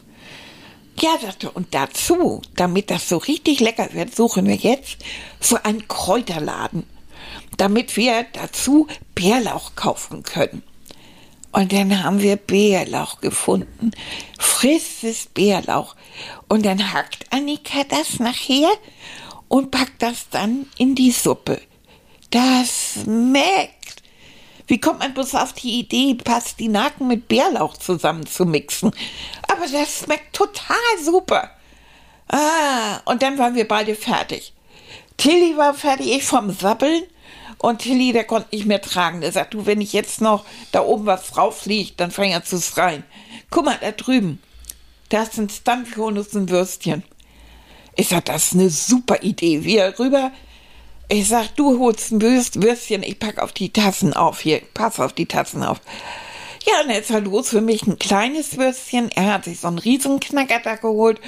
Ja, 1.01 1.17
sagte, 1.21 1.51
und 1.51 1.75
dazu, 1.75 2.41
damit 2.55 2.89
das 2.89 3.09
so 3.09 3.17
richtig 3.17 3.59
lecker 3.59 3.89
wird, 3.91 4.15
suchen 4.15 4.47
wir 4.47 4.55
jetzt 4.55 4.99
so 5.41 5.57
einen 5.61 5.89
Kräuterladen 5.89 6.85
damit 7.57 7.97
wir 7.97 8.25
dazu 8.33 8.87
Bärlauch 9.15 9.75
kaufen 9.75 10.23
können. 10.23 10.63
Und 11.51 11.71
dann 11.71 12.03
haben 12.03 12.19
wir 12.19 12.35
Bärlauch 12.35 13.21
gefunden, 13.21 13.91
frisches 14.39 15.27
Bärlauch. 15.27 15.95
Und 16.49 16.65
dann 16.65 16.93
hackt 16.93 17.31
Annika 17.31 17.83
das 17.87 18.19
nachher 18.19 18.71
und 19.47 19.69
packt 19.69 20.01
das 20.01 20.29
dann 20.29 20.65
in 20.77 20.95
die 20.95 21.11
Suppe. 21.11 21.61
Das 22.31 22.97
schmeckt. 23.03 24.01
Wie 24.65 24.79
kommt 24.79 24.99
man 24.99 25.13
bloß 25.13 25.35
auf 25.35 25.53
die 25.53 25.79
Idee, 25.79 26.15
Pastinaken 26.15 27.07
mit 27.07 27.27
Bärlauch 27.27 27.77
zusammen 27.77 28.25
zu 28.25 28.45
mixen? 28.45 28.91
Aber 29.47 29.67
das 29.67 29.99
schmeckt 29.99 30.35
total 30.35 30.75
super. 31.03 31.51
Ah, 32.29 33.01
und 33.05 33.21
dann 33.21 33.37
waren 33.37 33.53
wir 33.53 33.67
beide 33.67 33.93
fertig. 33.93 34.53
Tilly 35.17 35.55
war 35.55 35.75
fertig, 35.75 36.07
ich 36.07 36.23
vom 36.23 36.49
Sabbeln 36.49 37.03
und 37.63 37.79
Tilly, 37.79 38.11
der 38.11 38.25
konnte 38.25 38.53
nicht 38.53 38.65
mehr 38.65 38.81
tragen. 38.81 39.21
Der 39.21 39.31
sagt, 39.31 39.53
du, 39.53 39.65
wenn 39.65 39.79
ich 39.79 39.93
jetzt 39.93 40.19
noch 40.19 40.43
da 40.73 40.81
oben 40.81 41.05
was 41.05 41.31
drauf 41.31 41.65
liegt, 41.65 41.97
dann 42.01 42.11
fängt 42.11 42.33
er 42.33 42.43
zu 42.43 42.59
schreien. 42.59 43.05
Guck 43.49 43.63
mal, 43.63 43.77
da 43.79 43.93
drüben. 43.93 44.39
Da 45.07 45.25
ein 45.37 45.47
Stampfhuhn 45.49 46.17
und 46.17 46.33
ein 46.33 46.49
Würstchen. 46.49 47.03
Ich 47.95 48.09
sag, 48.09 48.25
das 48.25 48.47
ist 48.47 48.53
eine 48.55 48.69
super 48.69 49.23
Idee. 49.23 49.63
Wir 49.63 49.97
rüber. 49.97 50.33
Ich 51.07 51.29
sag, 51.29 51.55
du 51.55 51.79
holst 51.79 52.11
ein 52.11 52.21
Würstchen, 52.21 53.01
ich 53.01 53.17
pack 53.17 53.39
auf 53.39 53.53
die 53.53 53.71
Tassen 53.71 54.11
auf. 54.11 54.41
Hier, 54.41 54.61
pass 54.73 54.99
auf 54.99 55.13
die 55.13 55.25
Tassen 55.25 55.63
auf. 55.63 55.79
Ja, 56.65 56.81
und 56.83 56.89
jetzt 56.89 57.13
war 57.13 57.21
los 57.21 57.47
für 57.47 57.61
mich 57.61 57.87
ein 57.87 57.97
kleines 57.97 58.57
Würstchen. 58.57 59.09
Er 59.15 59.35
hat 59.35 59.45
sich 59.45 59.61
so 59.61 59.69
einen 59.69 59.79
Riesenknacker 59.79 60.59
da 60.61 60.75
geholt. 60.75 61.21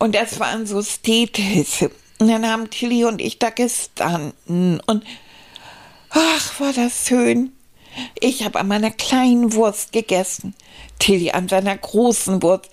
Und 0.00 0.14
das 0.14 0.38
waren 0.38 0.66
so 0.66 0.82
Stehtisse. 0.82 1.90
Und 2.18 2.28
dann 2.28 2.46
haben 2.46 2.68
Tilly 2.68 3.06
und 3.06 3.22
ich 3.22 3.38
da 3.38 3.48
gestanden. 3.48 4.82
Und 4.86 5.02
Ach, 6.10 6.60
war 6.60 6.72
das 6.72 7.06
schön. 7.06 7.52
Ich 8.20 8.44
habe 8.44 8.58
an 8.60 8.68
meiner 8.68 8.90
kleinen 8.90 9.54
Wurst 9.54 9.92
gegessen, 9.92 10.54
Tilly 10.98 11.30
an 11.30 11.48
seiner 11.48 11.76
großen 11.76 12.42
Wurst. 12.42 12.70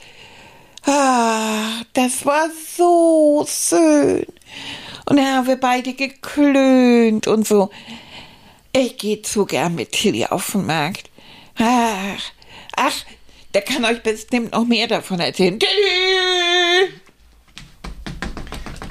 Ah, 0.85 1.81
das 1.93 2.25
war 2.25 2.49
so 2.75 3.45
schön. 3.47 4.25
Und 5.05 5.17
dann 5.17 5.35
haben 5.35 5.47
wir 5.47 5.55
beide 5.55 5.93
geklönt 5.93 7.27
und 7.27 7.47
so. 7.47 7.69
Ich 8.73 8.97
gehe 8.97 9.21
zu 9.21 9.45
gern 9.45 9.75
mit 9.75 9.91
Tilly 9.91 10.25
auf 10.25 10.51
den 10.51 10.65
Markt. 10.65 11.09
Ach, 11.57 12.21
ach, 12.75 12.95
der 13.53 13.61
kann 13.61 13.85
euch 13.85 14.01
bestimmt 14.01 14.51
noch 14.51 14.65
mehr 14.65 14.87
davon 14.87 15.19
erzählen. 15.19 15.59
Tilly! 15.59 17.02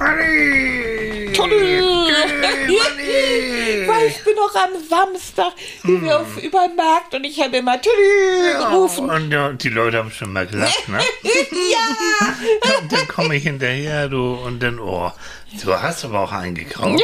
Manni! 0.02 1.32
Manni! 1.38 1.78
Weißt 3.88 4.26
du 4.26 4.35
noch 4.35 4.54
am 4.54 4.71
Samstag, 4.88 5.52
wie 5.85 6.02
wir 6.02 6.21
auf 6.21 6.37
über 6.42 6.66
den 6.66 6.76
Markt 6.76 7.14
und 7.14 7.25
ich 7.25 7.40
habe 7.40 7.56
immer 7.59 7.80
Tilly 7.80 8.52
gerufen. 8.59 9.09
Und 9.11 9.30
ja, 9.30 9.52
die 9.52 9.68
Leute 9.68 9.99
haben 9.99 10.11
schon 10.11 10.32
mal 10.32 10.47
gelacht, 10.47 10.88
ne? 10.88 10.99
ja! 11.23 12.28
Und 12.80 12.92
dann 12.92 13.09
komme 13.09 13.37
ich 13.37 13.44
hinterher, 13.44 14.09
du, 14.09 14.35
und 14.35 14.61
dann, 14.62 14.78
oh, 14.80 15.12
du 15.62 15.75
hast 15.80 16.04
aber 16.04 16.21
auch 16.21 16.32
eingekauft. 16.32 17.02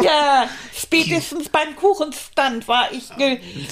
Ja, 0.00 0.48
spätestens 0.76 1.48
beim 1.48 1.76
Kuchenstand 1.76 2.66
war 2.68 2.88
ich 2.92 3.04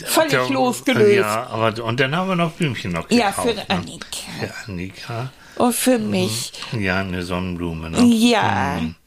völlig 0.07 0.31
Der- 0.31 0.49
losgelöst. 0.49 1.17
Ja, 1.17 1.47
aber, 1.51 1.83
und 1.85 1.99
dann 2.01 2.15
haben 2.17 2.29
wir 2.29 2.37
noch 2.37 2.53
Blümchen 2.53 2.93
noch 2.93 3.11
Ja, 3.11 3.31
gekauft. 3.31 3.49
für 3.49 3.55
ne? 3.55 3.65
Annika. 3.69 4.07
Für 4.41 4.55
Annika. 4.71 5.33
Und 5.57 5.75
für 5.75 5.99
mich. 5.99 6.53
Ja, 6.79 7.01
eine 7.01 7.23
Sonnenblume, 7.23 7.91
ne? 7.91 8.03
Ja. 8.05 8.79
Mhm. 8.81 8.95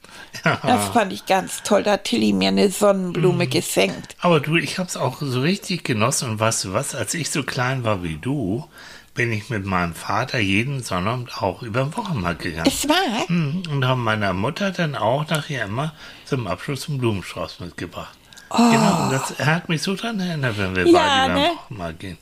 Das 0.64 0.90
fand 0.90 1.12
ich 1.14 1.26
ganz 1.26 1.64
toll. 1.64 1.82
Da 1.84 1.94
hat 1.94 2.04
Tilly 2.04 2.34
mir 2.34 2.50
eine 2.50 2.70
Sonnenblume 2.70 3.48
geschenkt. 3.48 4.16
Aber 4.20 4.40
du, 4.42 4.58
ich 4.58 4.78
hab's 4.78 4.96
auch 4.98 5.18
so 5.22 5.42
richtig 5.42 5.84
genossen. 5.86 6.30
Und 6.30 6.40
weißt 6.40 6.66
du 6.66 6.74
was, 6.74 6.94
als 6.94 7.14
ich 7.14 7.32
so 7.32 7.42
klein 7.44 7.84
war 7.84 8.04
wie 8.04 8.18
du, 8.18 8.68
bin 9.16 9.32
ich 9.32 9.50
mit 9.50 9.66
meinem 9.66 9.96
Vater 9.96 10.38
jeden 10.38 10.84
Sonnabend 10.84 11.42
auch 11.42 11.64
über 11.64 11.84
den 11.84 11.96
Wochenmarkt 11.96 12.42
gegangen. 12.44 12.68
Es 12.68 12.88
war? 12.88 13.26
Mhm, 13.30 13.64
Und 13.72 13.86
haben 13.86 14.04
meiner 14.04 14.34
Mutter 14.34 14.72
dann 14.72 14.96
auch 14.96 15.28
nachher 15.30 15.66
immer 15.66 15.94
zum 16.26 16.48
Abschluss 16.48 16.90
einen 16.90 17.00
Blumenstrauß 17.00 17.62
mitgebracht. 17.62 18.16
Genau, 18.50 19.04
und 19.06 19.12
das 19.12 19.40
hat 19.40 19.70
mich 19.70 19.82
so 19.82 19.96
dran 19.96 20.20
erinnert, 20.20 20.58
wenn 20.58 20.76
wir 20.76 20.86
Ja, 20.88 21.00
beide 21.00 21.26
über 21.32 21.40
ne? 21.42 21.48
den 21.48 21.58
Wochenmarkt 21.58 22.00
gehen. 22.00 22.18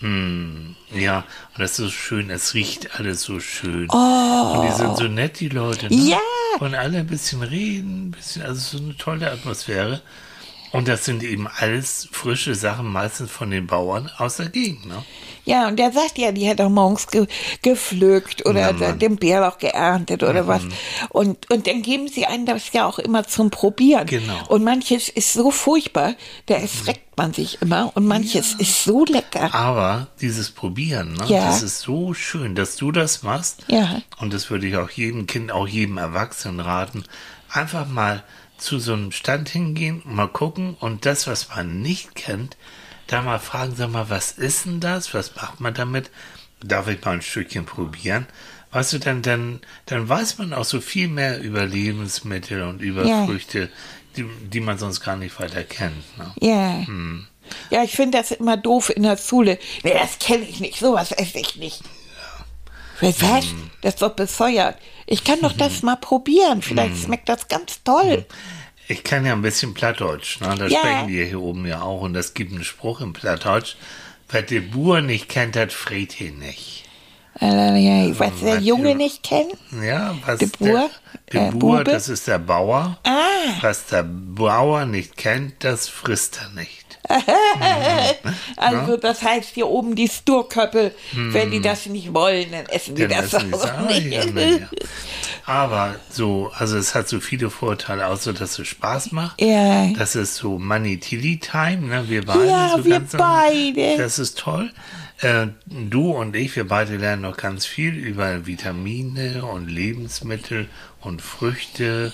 Mm, 0.00 0.76
ja, 0.94 1.24
das 1.56 1.72
ist 1.72 1.76
so 1.76 1.90
schön, 1.90 2.30
es 2.30 2.54
riecht 2.54 2.98
alles 2.98 3.22
so 3.22 3.40
schön. 3.40 3.88
Und 3.90 4.62
die 4.68 4.72
sind 4.72 4.96
so 4.96 5.04
nett, 5.04 5.40
die 5.40 5.48
Leute. 5.48 5.86
Ne? 5.88 6.10
Ja. 6.10 6.18
Und 6.60 6.74
alle 6.74 6.98
ein 6.98 7.06
bisschen 7.06 7.42
reden, 7.42 8.08
ein 8.08 8.10
bisschen, 8.12 8.42
also 8.42 8.78
so 8.78 8.84
eine 8.84 8.96
tolle 8.96 9.30
Atmosphäre. 9.30 10.00
Und 10.72 10.86
das 10.88 11.04
sind 11.04 11.22
eben 11.22 11.46
alles 11.48 12.08
frische 12.12 12.54
Sachen, 12.54 12.86
meistens 12.86 13.30
von 13.30 13.50
den 13.50 13.66
Bauern 13.66 14.10
aus 14.18 14.36
der 14.36 14.48
Gegend. 14.50 14.86
Ne? 14.86 15.02
Ja, 15.44 15.66
und 15.66 15.78
der 15.78 15.92
sagt 15.92 16.18
ja, 16.18 16.30
die 16.30 16.48
hat 16.48 16.60
auch 16.60 16.68
morgens 16.68 17.06
ge 17.06 17.26
gepflückt 17.62 18.44
oder 18.46 18.72
Ja. 18.78 18.92
Mhm. 18.94 18.98
den 18.98 19.16
Bärlauch 19.16 19.58
geerntet 19.58 20.22
oder 20.22 20.46
was. 20.46 20.62
Und, 21.10 21.50
und 21.50 21.66
dann 21.66 21.82
geben 21.82 22.08
sie 22.08 22.26
einen 22.26 22.46
das 22.46 22.72
ja 22.72 22.86
auch 22.86 22.98
immer 22.98 23.24
zum 23.26 23.50
Probieren. 23.50 24.06
Genau. 24.06 24.38
Und 24.48 24.64
manches 24.64 25.08
ist 25.08 25.32
so 25.32 25.50
furchtbar, 25.50 26.14
da 26.46 26.54
erschreckt 26.54 27.16
man 27.16 27.32
sich 27.32 27.62
immer. 27.62 27.92
Und 27.94 28.06
manches 28.06 28.54
ist 28.54 28.84
so 28.84 29.04
lecker. 29.04 29.54
Aber 29.54 30.08
dieses 30.20 30.50
Probieren, 30.50 31.14
ne, 31.14 31.24
Ja. 31.28 31.46
das 31.46 31.62
ist 31.62 31.80
so 31.80 32.14
schön, 32.14 32.54
dass 32.54 32.76
du 32.76 32.92
das 32.92 33.22
machst. 33.22 33.64
Ja. 33.68 34.02
Und 34.18 34.32
das 34.34 34.50
würde 34.50 34.66
ich 34.66 34.76
auch 34.76 34.90
jedem 34.90 35.26
Kind, 35.26 35.50
auch 35.52 35.66
jedem 35.66 35.98
Erwachsenen 35.98 36.60
raten. 36.60 37.04
Einfach 37.50 37.86
mal 37.88 38.22
zu 38.58 38.78
so 38.78 38.92
einem 38.92 39.12
Stand 39.12 39.48
hingehen, 39.48 40.02
mal 40.04 40.28
gucken 40.28 40.74
und 40.80 41.06
das, 41.06 41.26
was 41.26 41.48
man 41.48 41.80
nicht 41.80 42.14
kennt, 42.14 42.56
da 43.06 43.22
mal 43.22 43.38
fragen, 43.38 43.74
sag 43.76 43.90
mal, 43.90 44.10
was 44.10 44.32
ist 44.32 44.66
denn 44.66 44.80
das? 44.80 45.14
Was 45.14 45.34
macht 45.36 45.60
man 45.60 45.74
damit? 45.74 46.10
Darf 46.62 46.88
ich 46.88 47.02
mal 47.04 47.12
ein 47.12 47.22
Stückchen 47.22 47.64
probieren? 47.64 48.26
Weißt 48.70 48.92
du, 48.92 48.98
dann, 48.98 49.22
dann, 49.22 49.60
dann 49.86 50.08
weiß 50.08 50.38
man 50.38 50.52
auch 50.52 50.64
so 50.64 50.80
viel 50.80 51.08
mehr 51.08 51.40
über 51.40 51.64
Lebensmittel 51.64 52.62
und 52.62 52.82
über 52.82 53.04
Ja. 53.06 53.24
Früchte, 53.24 53.70
die, 54.16 54.24
die 54.24 54.60
man 54.60 54.76
sonst 54.76 55.00
gar 55.00 55.16
nicht 55.16 55.38
weiter 55.40 55.64
kennt. 55.64 56.18
Ne? 56.18 56.32
Ja. 56.40 56.86
Hm. 56.86 57.26
Ja, 57.70 57.82
ich 57.82 57.92
finde 57.92 58.18
das 58.18 58.30
immer 58.30 58.58
doof 58.58 58.90
in 58.94 59.04
der 59.04 59.16
Schule. 59.16 59.58
Nee, 59.82 59.94
das 59.94 60.18
kenne 60.18 60.44
ich 60.46 60.60
nicht, 60.60 60.78
sowas 60.78 61.12
esse 61.12 61.38
ich 61.38 61.56
nicht. 61.56 61.82
Was? 63.00 63.20
Hm. 63.50 63.70
Das 63.82 63.94
ist 63.94 64.02
doch 64.02 64.14
besäuert. 64.14 64.76
Ich 65.06 65.24
kann 65.24 65.40
doch 65.40 65.52
das 65.52 65.82
mal 65.82 65.96
probieren. 65.96 66.62
Vielleicht 66.62 66.94
Hm. 66.96 67.02
schmeckt 67.04 67.28
das 67.28 67.48
ganz 67.48 67.82
toll. 67.84 68.26
Ich 68.88 69.04
kann 69.04 69.24
ja 69.26 69.32
ein 69.34 69.42
bisschen 69.42 69.74
Plattdeutsch, 69.74 70.40
ne? 70.40 70.54
Das 70.58 70.72
Ja. 70.72 70.78
sprechen 70.78 71.08
die 71.08 71.24
hier 71.24 71.40
oben 71.40 71.66
ja 71.66 71.82
auch. 71.82 72.00
Und 72.02 72.14
es 72.16 72.34
gibt 72.34 72.52
einen 72.52 72.64
Spruch 72.64 73.00
im 73.00 73.12
Plattdeutsch. 73.12 73.76
Wer 74.30 74.42
die 74.42 74.60
Bur 74.60 75.00
nicht 75.00 75.28
kennt, 75.28 75.56
hat 75.56 75.72
fried 75.72 76.20
nicht. 76.38 76.84
Äh, 77.40 78.12
Was 78.18 78.40
der 78.40 78.58
Junge 78.58 78.96
nicht 78.96 79.22
kennt? 79.22 79.52
Ja, 79.80 80.16
was 80.26 80.38
De 80.40 80.48
Boer? 80.58 80.90
Der, 81.32 81.40
Äh, 81.40 81.44
der 81.44 81.50
Bur, 81.52 81.78
Bube? 81.78 81.84
das 81.84 82.08
ist 82.08 82.26
der 82.26 82.38
Bauer. 82.38 82.98
Ah. 83.04 83.14
Was 83.60 83.86
der 83.86 84.02
Bauer 84.02 84.86
nicht 84.86 85.16
kennt, 85.16 85.62
das 85.62 85.88
frisst 85.88 86.40
er 86.42 86.48
nicht. 86.60 86.77
Also 88.56 88.96
das 88.96 89.22
heißt 89.22 89.54
hier 89.54 89.68
oben 89.68 89.94
die 89.94 90.08
Sturköppel, 90.08 90.94
wenn 91.12 91.50
die 91.50 91.60
das 91.60 91.86
nicht 91.86 92.12
wollen, 92.12 92.50
dann 92.50 92.66
essen 92.66 92.94
die 92.94 93.02
Hm. 93.02 93.08
Dann 93.08 93.22
das 93.22 93.34
essen 93.34 93.54
auch 93.54 93.88
nicht. 93.88 94.34
nicht. 94.34 94.60
Ja. 94.60 94.68
Aber 95.48 95.94
so, 96.10 96.50
also 96.54 96.76
es 96.76 96.94
hat 96.94 97.08
so 97.08 97.20
viele 97.20 97.48
Vorteile, 97.48 98.06
außer 98.06 98.34
dass 98.34 98.58
es 98.58 98.68
Spaß 98.68 99.12
macht. 99.12 99.40
Ja. 99.40 99.86
Das 99.96 100.14
ist 100.14 100.36
so 100.36 100.58
Money-Tilly-Time, 100.58 101.86
ne? 101.86 102.04
Wir 102.08 102.26
beide. 102.26 102.46
Ja, 102.46 102.74
so 102.76 102.84
wir 102.84 102.92
ganz 102.92 103.12
beide. 103.12 103.96
Das 103.96 104.18
ist 104.18 104.38
toll. 104.38 104.70
Äh, 105.20 105.46
du 105.66 106.10
und 106.10 106.36
ich, 106.36 106.54
wir 106.54 106.68
beide 106.68 106.96
lernen 106.96 107.22
noch 107.22 107.36
ganz 107.38 107.64
viel 107.64 107.94
über 107.94 108.46
Vitamine 108.46 109.44
und 109.44 109.68
Lebensmittel 109.68 110.68
und 111.00 111.22
Früchte. 111.22 112.12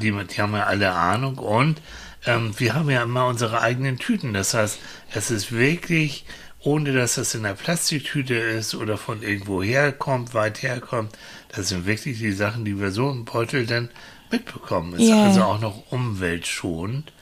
Die, 0.00 0.12
die 0.12 0.42
haben 0.42 0.54
ja 0.54 0.64
alle 0.64 0.92
Ahnung. 0.92 1.38
Und 1.38 1.80
ähm, 2.26 2.52
wir 2.58 2.74
haben 2.74 2.90
ja 2.90 3.02
immer 3.02 3.26
unsere 3.26 3.60
eigenen 3.60 3.98
Tüten. 3.98 4.32
Das 4.34 4.54
heißt, 4.54 4.78
es 5.14 5.30
ist 5.30 5.52
wirklich, 5.52 6.24
ohne 6.60 6.92
dass 6.92 7.14
das 7.14 7.34
in 7.34 7.44
einer 7.46 7.54
Plastiktüte 7.54 8.34
ist 8.34 8.74
oder 8.74 8.96
von 8.98 9.22
irgendwo 9.22 9.62
herkommt, 9.62 10.34
weit 10.34 10.62
herkommt, 10.62 11.16
das 11.48 11.68
sind 11.70 11.86
wirklich 11.86 12.18
die 12.18 12.32
Sachen, 12.32 12.64
die 12.64 12.78
wir 12.80 12.90
so 12.90 13.10
im 13.10 13.24
Beutel 13.24 13.66
dann 13.66 13.88
mitbekommen. 14.30 14.94
Ist 14.94 15.08
Ja. 15.08 15.24
also 15.24 15.42
auch 15.42 15.60
noch 15.60 15.90
umweltschonend. 15.90 17.12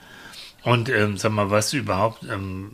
Und 0.63 0.89
ähm, 0.89 1.17
sag 1.17 1.31
mal, 1.31 1.49
weißt 1.49 1.71
du 1.73 1.77
überhaupt, 1.77 2.23
ähm, 2.29 2.69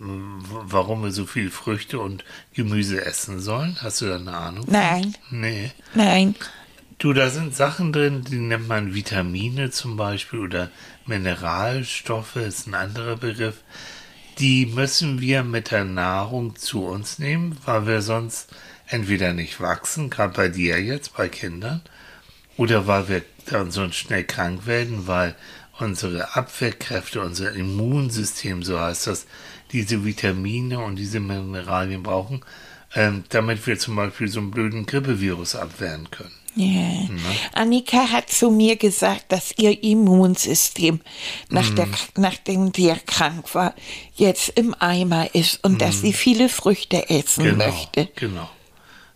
warum 0.49 1.03
wir 1.03 1.11
so 1.11 1.25
viel 1.27 1.51
Früchte 1.51 1.99
und 1.99 2.25
Gemüse 2.55 3.05
essen 3.05 3.39
sollen? 3.39 3.77
Hast 3.81 4.01
du 4.01 4.07
da 4.07 4.15
eine 4.15 4.35
Ahnung? 4.35 4.65
Nein, 4.67 5.15
Nee. 5.29 5.71
nein. 5.93 6.33
Du, 6.97 7.11
da 7.11 7.29
sind 7.29 7.53
Sachen 7.53 7.91
drin, 7.91 8.23
die 8.23 8.37
nennt 8.37 8.69
man 8.69 8.95
Vitamine 8.95 9.69
zum 9.69 9.97
Beispiel 9.97 10.39
oder 10.39 10.71
Mineralstoffe, 11.05 12.37
ist 12.37 12.67
ein 12.67 12.73
anderer 12.73 13.17
Begriff. 13.17 13.57
Die 14.39 14.65
müssen 14.65 15.19
wir 15.19 15.43
mit 15.43 15.71
der 15.71 15.83
Nahrung 15.83 16.55
zu 16.55 16.85
uns 16.85 17.19
nehmen, 17.19 17.57
weil 17.65 17.85
wir 17.85 18.01
sonst 18.01 18.49
entweder 18.87 19.33
nicht 19.33 19.59
wachsen, 19.59 20.09
gerade 20.09 20.33
bei 20.33 20.47
dir 20.47 20.81
jetzt, 20.81 21.17
bei 21.17 21.27
Kindern, 21.27 21.81
oder 22.55 22.87
weil 22.87 23.09
wir 23.09 23.21
dann 23.47 23.71
sonst 23.71 23.97
schnell 23.97 24.23
krank 24.23 24.65
werden, 24.65 25.05
weil 25.05 25.35
unsere 25.77 26.35
Abwehrkräfte, 26.35 27.19
unser 27.19 27.51
Immunsystem, 27.51 28.63
so 28.63 28.79
heißt 28.79 29.07
das, 29.07 29.27
diese 29.73 30.05
Vitamine 30.05 30.79
und 30.79 30.95
diese 30.95 31.19
Mineralien 31.19 32.03
brauchen, 32.03 32.45
ähm, 32.93 33.25
damit 33.29 33.67
wir 33.67 33.77
zum 33.77 33.97
Beispiel 33.97 34.29
so 34.29 34.39
einen 34.39 34.51
blöden 34.51 34.85
Grippevirus 34.85 35.57
abwehren 35.57 36.09
können. 36.09 36.44
Ja. 36.55 37.09
Annika 37.53 38.09
hat 38.11 38.29
zu 38.29 38.49
mir 38.49 38.77
gesagt, 38.77 39.25
dass 39.31 39.53
ihr 39.57 39.83
Immunsystem, 39.83 41.01
nach 41.49 41.69
der, 41.75 41.87
nachdem 42.15 42.71
sie 42.73 42.93
krank 43.05 43.53
war, 43.53 43.73
jetzt 44.15 44.49
im 44.49 44.73
Eimer 44.79 45.33
ist 45.35 45.63
und 45.63 45.81
dass 45.81 46.01
sie 46.01 46.13
viele 46.13 46.47
Früchte 46.49 47.09
essen 47.09 47.43
Genau, 47.43 47.65
möchte. 47.65 48.07
genau. 48.15 48.49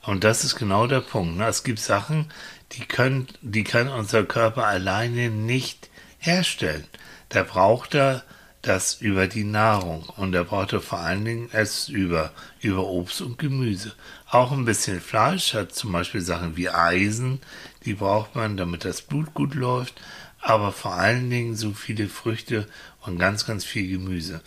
Und 0.03 0.23
das 0.23 0.43
ist 0.43 0.55
genau 0.55 0.87
der 0.87 1.01
Punkt. 1.01 1.37
Ne? 1.37 1.47
Es 1.47 1.63
gibt 1.63 1.79
Sachen, 1.79 2.31
die 2.73 2.85
können, 2.85 3.27
die 3.41 3.63
kann 3.63 3.87
unser 3.87 4.23
Körper 4.23 4.65
alleine 4.65 5.29
nicht 5.29 5.89
herstellen. 6.19 6.85
Da 7.29 7.43
braucht 7.43 7.95
er 7.95 8.23
das 8.61 8.95
über 8.95 9.27
die 9.27 9.45
Nahrung 9.45 10.03
und 10.17 10.33
er 10.33 10.43
braucht 10.43 10.73
er 10.73 10.81
vor 10.81 10.99
allen 10.99 11.23
Dingen 11.23 11.49
es 11.53 11.87
über, 11.87 12.31
über 12.61 12.85
Obst 12.87 13.21
und 13.21 13.37
Gemüse. 13.37 13.93
Auch 14.29 14.51
ein 14.51 14.65
bisschen 14.65 14.99
Fleisch 14.99 15.53
hat 15.53 15.73
zum 15.73 15.91
Beispiel 15.91 16.21
Sachen 16.21 16.57
wie 16.57 16.69
Eisen, 16.69 17.39
die 17.85 17.93
braucht 17.93 18.35
man, 18.35 18.57
damit 18.57 18.83
das 18.83 19.01
Blut 19.01 19.33
gut 19.33 19.55
läuft, 19.55 20.01
aber 20.41 20.71
vor 20.71 20.93
allen 20.93 21.29
Dingen 21.29 21.55
so 21.55 21.71
viele 21.71 22.09
Früchte 22.09 22.67
und 23.01 23.17
ganz, 23.17 23.45
ganz 23.45 23.63
viel 23.63 23.87
Gemüse. 23.87 24.41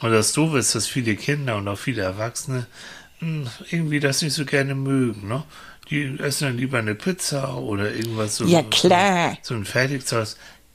Und 0.00 0.12
das 0.12 0.32
Doofe 0.32 0.58
ist, 0.58 0.74
dass 0.74 0.86
viele 0.86 1.16
Kinder 1.16 1.56
und 1.56 1.66
auch 1.66 1.78
viele 1.78 2.02
Erwachsene 2.02 2.66
mh, 3.20 3.50
irgendwie 3.70 4.00
das 4.00 4.20
nicht 4.20 4.34
so 4.34 4.44
gerne 4.44 4.74
mögen, 4.74 5.28
ne? 5.28 5.42
Die 5.90 6.18
essen 6.18 6.44
dann 6.44 6.56
lieber 6.56 6.78
eine 6.78 6.94
Pizza 6.94 7.56
oder 7.56 7.92
irgendwas 7.92 8.36
so. 8.36 8.46
Ja, 8.46 8.62
klar. 8.62 9.36
So, 9.42 9.54
so 9.54 9.60
ein 9.60 9.66
Fertigzeug 9.66 10.28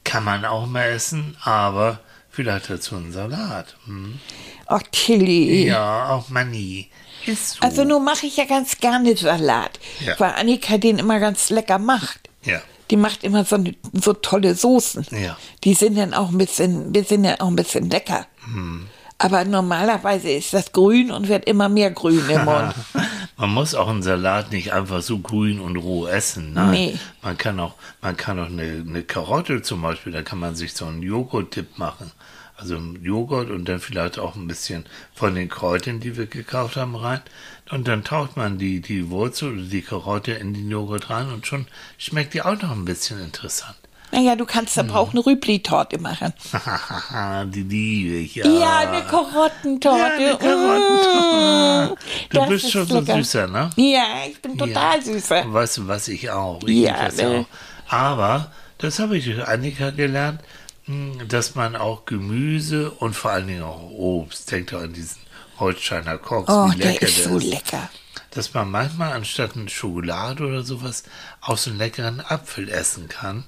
kann 0.04 0.24
man 0.24 0.44
auch 0.44 0.66
mal 0.66 0.84
essen, 0.84 1.36
aber 1.42 2.00
vielleicht 2.30 2.70
dazu 2.70 2.96
einen 2.96 3.12
Salat. 3.12 3.76
Hm? 3.86 4.18
Ach, 4.66 4.82
Tilly. 4.92 5.66
Ja, 5.66 6.10
auch 6.10 6.28
Mani. 6.28 6.88
Ist 7.26 7.54
so. 7.54 7.60
Also 7.60 7.84
nun 7.84 8.04
mache 8.04 8.26
ich 8.26 8.36
ja 8.36 8.44
ganz 8.46 8.78
gerne 8.78 9.16
Salat, 9.16 9.78
Ja. 10.04 10.18
weil 10.18 10.32
Annika 10.34 10.78
den 10.78 10.98
immer 10.98 11.20
ganz 11.20 11.50
lecker 11.50 11.78
macht. 11.78 12.28
ja. 12.42 12.60
Die 12.90 12.96
macht 12.96 13.22
immer 13.22 13.44
so, 13.44 13.54
eine- 13.54 13.76
so 13.92 14.12
tolle 14.14 14.56
Soßen. 14.56 15.06
Ja. 15.12 15.36
Die 15.62 15.74
sind 15.74 15.96
dann 15.96 16.12
auch 16.12 16.30
ein 16.30 16.38
bisschen, 16.38 16.92
die 16.92 17.02
sind 17.02 17.22
dann 17.22 17.38
auch 17.38 17.46
ein 17.46 17.54
bisschen 17.54 17.88
lecker. 17.88 18.26
Hm. 18.52 18.88
Aber 19.18 19.44
normalerweise 19.44 20.28
ist 20.30 20.52
das 20.54 20.72
grün 20.72 21.12
und 21.12 21.28
wird 21.28 21.44
immer 21.44 21.68
mehr 21.68 21.92
grün 21.92 22.28
im 22.28 22.44
Mund. 22.46 22.74
Man 23.40 23.54
muss 23.54 23.74
auch 23.74 23.88
einen 23.88 24.02
Salat 24.02 24.52
nicht 24.52 24.74
einfach 24.74 25.00
so 25.00 25.18
grün 25.18 25.60
und 25.60 25.78
roh 25.78 26.06
essen. 26.06 26.52
Nein. 26.52 26.72
Nee. 26.72 26.98
Man 27.22 27.38
kann 27.38 27.58
auch, 27.58 27.74
man 28.02 28.14
kann 28.14 28.38
auch 28.38 28.48
eine, 28.48 28.84
eine 28.86 29.02
Karotte 29.02 29.62
zum 29.62 29.80
Beispiel, 29.80 30.12
da 30.12 30.20
kann 30.20 30.38
man 30.38 30.54
sich 30.54 30.74
so 30.74 30.84
einen 30.84 31.02
Joghurt-Tipp 31.02 31.78
machen. 31.78 32.10
Also 32.58 32.76
Joghurt 32.76 33.48
und 33.48 33.66
dann 33.66 33.80
vielleicht 33.80 34.18
auch 34.18 34.36
ein 34.36 34.46
bisschen 34.46 34.84
von 35.14 35.34
den 35.34 35.48
Kräutern, 35.48 36.00
die 36.00 36.18
wir 36.18 36.26
gekauft 36.26 36.76
haben, 36.76 36.94
rein. 36.94 37.22
Und 37.70 37.88
dann 37.88 38.04
taucht 38.04 38.36
man 38.36 38.58
die, 38.58 38.80
die 38.82 39.08
Wurzel 39.08 39.54
oder 39.54 39.62
die 39.62 39.80
Karotte 39.80 40.32
in 40.32 40.52
den 40.52 40.70
Joghurt 40.70 41.08
rein 41.08 41.32
und 41.32 41.46
schon 41.46 41.66
schmeckt 41.96 42.34
die 42.34 42.42
auch 42.42 42.60
noch 42.60 42.72
ein 42.72 42.84
bisschen 42.84 43.24
interessant. 43.24 43.78
Naja, 44.12 44.34
du 44.36 44.44
kannst 44.44 44.76
Hm. 44.76 44.88
aber 44.90 44.98
auch 45.00 45.10
eine 45.12 45.24
Rübli-Torte 45.24 45.98
machen. 45.98 46.32
die 47.54 47.62
liebe 47.62 48.16
ich, 48.16 48.34
ja. 48.34 48.46
Ja, 48.48 48.78
eine 48.80 49.02
Karottentorte. 49.06 49.98
Ja, 49.98 50.06
eine 50.14 50.36
Karottentorte. 50.38 51.94
Mm, 51.94 51.96
Du 52.30 52.38
das 52.38 52.48
bist 52.48 52.64
ist 52.64 52.70
schon 52.72 52.86
so 52.86 53.00
lecker. 53.00 53.14
süßer, 53.16 53.46
ne? 53.46 53.70
Ja, 53.76 54.04
ich 54.28 54.40
bin 54.42 54.56
total 54.58 54.96
Ja. 54.98 55.02
süßer. 55.02 55.52
Weißt 55.52 55.76
du 55.78 55.88
was, 55.88 56.08
ich 56.08 56.30
auch. 56.30 56.62
Ich 56.66 56.78
Ja, 56.80 57.04
das 57.06 57.16
ne? 57.16 57.46
auch. 57.88 57.92
Aber 57.94 58.50
Das 58.78 58.98
habe 58.98 59.18
ich 59.18 59.26
durch 59.26 59.46
Annika 59.46 59.90
gelernt, 59.90 60.40
mh, 60.86 61.24
dass 61.28 61.54
man 61.54 61.76
auch 61.76 62.06
Gemüse 62.06 62.90
und 62.92 63.14
vor 63.14 63.30
allen 63.32 63.46
Dingen 63.46 63.62
auch 63.62 63.90
Obst, 63.90 64.50
denkt 64.50 64.72
doch 64.72 64.80
an 64.80 64.94
diesen 64.94 65.18
Holsteiner 65.58 66.16
Koks, 66.16 66.50
Oh, 66.50 66.70
wie 66.72 66.76
der 66.78 66.92
lecker 66.92 67.06
ist 67.06 67.24
so 67.24 67.38
lecker. 67.38 67.90
dass 68.30 68.54
man 68.54 68.70
manchmal 68.70 69.12
anstatt 69.12 69.54
eine 69.56 69.68
Schokolade 69.68 70.46
oder 70.46 70.62
sowas 70.62 71.02
auch 71.42 71.58
so 71.58 71.68
einen 71.68 71.78
leckeren 71.78 72.20
Apfel 72.22 72.70
essen 72.70 73.08
kann, 73.08 73.44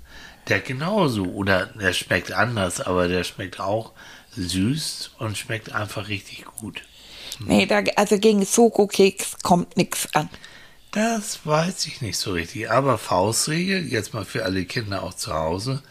der 0.49 0.61
genauso, 0.61 1.25
oder 1.25 1.67
der 1.67 1.93
schmeckt 1.93 2.33
anders, 2.33 2.81
aber 2.81 3.09
der 3.09 3.25
schmeckt 3.25 3.61
auch 3.61 3.93
süß 4.37 5.13
und 5.19 5.39
schmeckt 5.39 5.73
einfach 5.73 6.09
richtig 6.09 6.45
gut. 6.45 6.83
Nee, 7.41 7.67
da, 7.67 7.83
also 7.97 8.19
gegen 8.19 8.45
Schokokeks 8.45 9.37
kommt 9.43 9.77
nichts 9.77 10.09
an. 10.15 10.29
Das 10.91 11.47
weiß 11.47 11.87
ich 11.87 12.03
nicht 12.03 12.19
so 12.19 12.33
richtig, 12.33 12.71
aber 12.71 12.99
Faustregel, 12.99 13.87
jetzt 13.87 14.13
mal 14.13 14.25
für 14.25 14.45
alle 14.45 14.65
Kinder 14.65 15.03
auch 15.03 15.15
zu 15.15 15.33
Hause, 15.33 15.83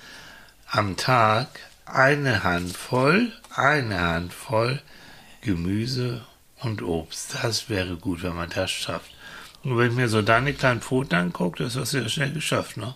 am 0.67 0.95
Tag 0.95 1.47
eine 1.85 2.43
Handvoll, 2.43 3.31
eine 3.55 3.99
Handvoll 3.99 4.81
Gemüse 5.41 6.21
und 6.59 6.83
Obst. 6.83 7.35
Das 7.41 7.67
wäre 7.69 7.95
gut, 7.95 8.23
wenn 8.23 8.35
man 8.35 8.49
das 8.49 8.71
schafft. 8.71 9.11
Und 9.63 9.77
wenn 9.77 9.91
ich 9.91 9.95
mir 9.95 10.07
so 10.07 10.21
deine 10.21 10.53
kleinen 10.53 10.81
Pfoten 10.81 11.15
angucke, 11.15 11.63
das 11.63 11.75
hast 11.75 11.93
du 11.93 11.99
ja 11.99 12.09
schnell 12.09 12.31
geschafft, 12.31 12.77
ne? 12.77 12.95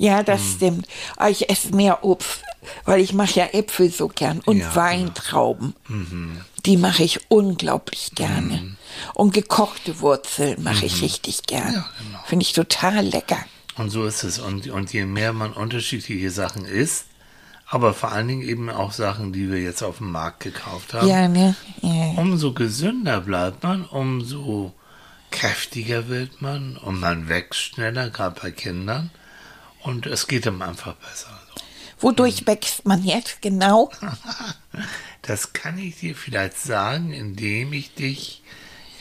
Ja, 0.00 0.22
das 0.22 0.40
Hm. 0.40 0.54
stimmt. 0.56 0.88
Aber 1.16 1.28
ich 1.28 1.50
esse 1.50 1.74
mehr 1.74 2.02
Obst, 2.04 2.40
weil 2.86 3.00
ich 3.00 3.12
mache 3.12 3.34
ja 3.40 3.46
Äpfel 3.52 3.90
so 3.90 4.08
gern 4.08 4.40
und 4.46 4.56
Ja, 4.56 4.64
genau. 4.70 4.76
Weintrauben. 4.76 5.74
Mhm. 5.88 6.40
Die 6.64 6.78
mache 6.78 7.02
ich 7.02 7.20
unglaublich 7.30 8.12
gerne. 8.14 8.76
Und 9.14 9.34
gekochte 9.34 10.00
Wurzeln 10.00 10.62
mache 10.62 10.86
ich 10.86 11.02
richtig 11.02 11.42
gern. 11.42 11.68
Mhm. 11.68 11.74
Ja, 11.74 11.86
genau. 12.06 12.18
Finde 12.26 12.42
ich 12.44 12.52
total 12.54 13.04
lecker. 13.04 13.38
Und 13.76 13.90
so 13.90 14.04
ist 14.06 14.24
es. 14.24 14.38
Und, 14.38 14.68
und 14.68 14.92
je 14.92 15.04
mehr 15.04 15.32
man 15.34 15.52
unterschiedliche 15.52 16.30
Sachen 16.30 16.64
isst, 16.64 17.04
aber 17.68 17.92
vor 17.92 18.10
allen 18.12 18.28
Dingen 18.28 18.42
eben 18.48 18.70
auch 18.70 18.92
Sachen, 18.92 19.32
die 19.34 19.50
wir 19.50 19.60
jetzt 19.60 19.82
auf 19.82 19.98
dem 19.98 20.10
Markt 20.12 20.40
gekauft 20.40 20.94
haben, 20.94 21.06
Ja, 21.08 21.28
ne? 21.28 21.54
Ja. 21.82 22.12
umso 22.16 22.52
gesünder 22.54 23.20
bleibt 23.20 23.62
man, 23.64 23.84
umso 23.84 24.72
kräftiger 25.30 26.08
wird 26.08 26.40
man 26.42 26.76
und 26.78 26.98
man 27.00 27.28
wächst 27.28 27.60
schneller, 27.60 28.10
gerade 28.10 28.40
bei 28.40 28.50
Kindern. 28.50 29.10
Und 29.82 30.06
es 30.06 30.26
geht 30.26 30.46
einem 30.46 30.62
einfach 30.62 30.94
besser. 30.94 31.40
So. 31.54 31.62
Wodurch 32.00 32.46
wächst 32.46 32.86
man 32.86 33.04
jetzt 33.04 33.42
genau? 33.42 33.90
Das 35.22 35.52
kann 35.52 35.78
ich 35.78 35.98
dir 35.98 36.16
vielleicht 36.16 36.58
sagen, 36.58 37.12
indem 37.12 37.74
ich 37.74 37.92
dich 37.92 38.42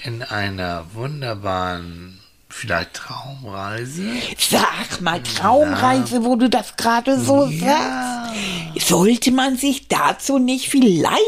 in 0.04 0.22
einer 0.22 0.94
wunderbaren, 0.94 2.19
vielleicht 2.50 2.94
Traumreise 2.96 4.04
Sag 4.38 5.02
mal, 5.02 5.22
Traumreise, 5.24 6.24
wo 6.26 6.36
du 6.36 6.50
das 6.50 6.76
gerade 6.76 7.20
so 7.20 7.46
Ja. 7.46 8.32
sagst. 8.76 8.88
Sollte 8.90 9.32
man 9.32 9.58
sich 9.58 9.88
dazu 9.88 10.38
nicht 10.40 10.70
vielleicht 10.70 11.20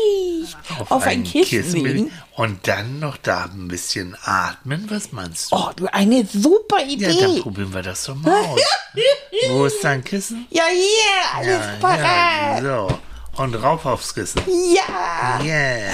auf, 0.89 1.05
ein 1.05 1.23
Kissen 1.23 1.83
legen? 1.83 2.11
und 2.35 2.67
dann 2.67 2.99
noch 2.99 3.17
da 3.17 3.45
ein 3.45 3.67
bisschen 3.67 4.15
atmen. 4.23 4.85
Was 4.89 5.11
meinst 5.11 5.51
du? 5.51 5.55
Oh, 5.55 5.69
du, 5.75 5.87
eine 5.93 6.25
super 6.25 6.79
ja, 6.85 7.09
dann 7.09 7.31
Idee. 7.31 7.41
probieren 7.41 7.73
wir 7.73 7.81
das 7.81 8.03
doch 8.05 8.15
mal 8.15 8.33
aus. 8.45 8.59
Wo 9.49 9.65
ist 9.65 9.83
dein 9.83 10.03
Kissen? 10.03 10.45
Ja, 10.49 10.63
hier, 10.71 11.37
alles 11.39 11.65
Ja, 11.65 11.77
parat. 11.79 12.63
so. 12.63 12.99
Und 13.41 13.55
rauf 13.55 13.85
aufs 13.85 14.13
Kissen. 14.13 14.41
Ja. 14.75 15.43
Yeah. 15.43 15.91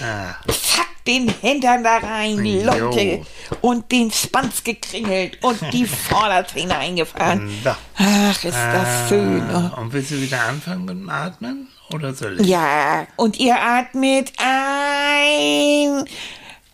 Ah, 0.00 0.34
Zack, 0.48 0.88
den 1.06 1.28
Hintern 1.40 1.84
da 1.84 1.98
rein, 1.98 2.44
Jo. 2.44 2.64
Leute. 2.64 3.22
Und 3.60 3.90
den 3.92 4.10
Spanz 4.10 4.64
gekringelt 4.64 5.42
und 5.42 5.58
die 5.72 5.84
Vorderzähne 5.86 6.76
eingefahren. 6.76 7.50
da. 7.64 7.76
Ach, 7.96 8.44
ist 8.44 8.56
das 8.56 9.08
schön. 9.08 9.42
Ah, 9.42 9.72
oh. 9.76 9.80
Und 9.82 9.92
willst 9.92 10.10
du 10.10 10.20
wieder 10.20 10.42
anfangen 10.42 10.84
mit 10.84 10.94
dem 10.96 11.08
Atmen? 11.08 11.68
Oder 11.92 12.12
soll 12.14 12.40
ich? 12.40 12.46
Ja, 12.48 13.06
und 13.16 13.38
ihr 13.38 13.56
atmet 13.60 14.32
ein 14.38 16.04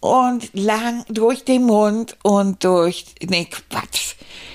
und 0.00 0.50
lang 0.54 1.04
durch 1.08 1.44
den 1.44 1.64
Mund 1.64 2.16
und 2.22 2.64
durch, 2.64 3.04
nee, 3.22 3.44
Quatsch. 3.46 4.14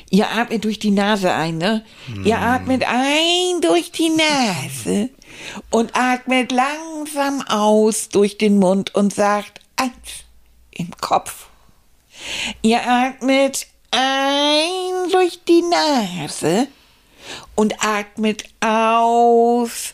Ihr 0.10 0.30
atmet 0.32 0.64
durch 0.64 0.80
die 0.80 0.92
Nase 0.92 1.34
ein, 1.34 1.58
ne? 1.58 1.84
Ihr 2.24 2.40
atmet 2.40 2.84
ein 2.88 3.60
durch 3.62 3.92
die 3.92 4.10
Nase 4.10 5.10
und 5.70 5.96
atmet 5.96 6.52
langsam 6.52 7.42
aus 7.48 8.08
durch 8.10 8.38
den 8.38 8.58
Mund 8.58 8.96
und 8.96 9.14
sagt 9.14 9.60
eins 9.78 10.26
im 10.72 10.92
Kopf. 10.98 11.48
Ihr 12.62 12.86
atmet 12.88 13.68
ein 13.92 15.10
durch 15.12 15.44
die 15.48 15.62
Nase 15.62 16.68
und 17.56 17.84
atmet 17.84 18.44
aus 18.60 19.94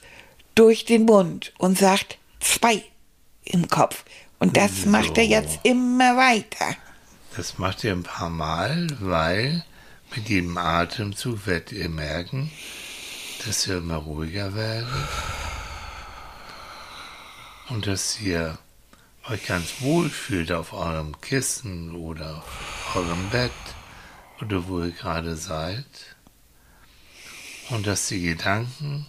durch 0.56 0.86
den 0.86 1.06
Mund 1.06 1.54
und 1.58 1.78
sagt 1.78 2.17
zwei 2.39 2.84
im 3.43 3.67
Kopf. 3.67 4.04
Und 4.39 4.58
das 4.58 4.86
macht 4.86 5.17
er 5.17 5.26
jetzt 5.26 5.60
immer 5.63 6.17
weiter. 6.17 6.76
Das 7.36 7.58
macht 7.58 7.84
ihr 7.84 7.93
ein 7.93 8.04
paar 8.04 8.30
Mal, 8.30 8.88
weil 9.00 9.63
mit 10.15 10.30
jedem 10.30 10.58
Atemzug 10.58 11.48
werdet 11.48 11.72
ihr 11.72 11.89
merken, 11.89 12.52
dass 13.46 13.65
ihr 13.67 13.78
immer 13.78 13.96
ruhiger 13.96 14.54
werdet 14.54 14.88
und 17.69 17.88
dass 17.88 18.19
ihr 18.22 18.58
euch 19.29 19.45
ganz 19.45 19.81
wohl 19.81 20.09
fühlt 20.09 20.51
auf 20.51 20.73
eurem 20.73 21.19
Kissen 21.21 21.95
oder 21.95 22.38
auf 22.38 22.95
eurem 22.95 23.29
Bett 23.29 23.51
oder 24.41 24.67
wo 24.67 24.81
ihr 24.81 24.91
gerade 24.91 25.38
seid 25.38 25.86
und 27.69 27.88
dass 27.88 28.07
die 28.07 28.21
Gedanken 28.21 29.05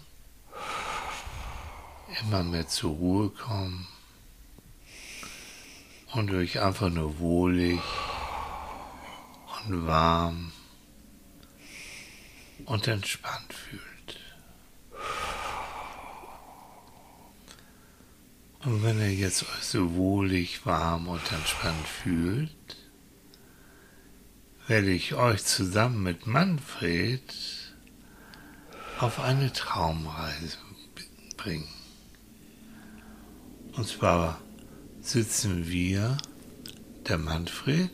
immer 2.21 2.45
mehr 2.45 2.69
zur 2.69 2.95
Ruhe 2.95 3.31
kommen 3.31 3.89
und 6.13 6.31
euch 6.31 6.61
einfach 6.61 6.91
nur 6.91 7.19
wohlig 7.19 7.81
und 9.67 9.87
warm 9.87 10.53
und 12.67 12.87
entspannt 12.87 13.53
fühlt. 13.53 13.94
Und 18.65 18.83
wenn 18.83 18.99
ihr 18.99 19.13
jetzt 19.13 19.43
euch 19.43 19.65
so 19.65 19.95
wohlig, 19.95 20.65
warm 20.65 21.09
und 21.09 21.21
entspannt 21.33 21.87
fühlt, 21.87 22.51
werde 24.67 24.91
ich 24.91 25.15
euch 25.15 25.45
zusammen 25.45 26.03
mit 26.03 26.27
Manfred 26.27 27.23
auf 28.99 29.21
eine 29.21 29.53
Traumreise 29.53 30.57
bringen. 31.37 31.69
Und 33.77 33.87
zwar 33.87 34.41
sitzen 35.03 35.69
wir, 35.69 36.17
der 37.07 37.19
Manfred 37.19 37.91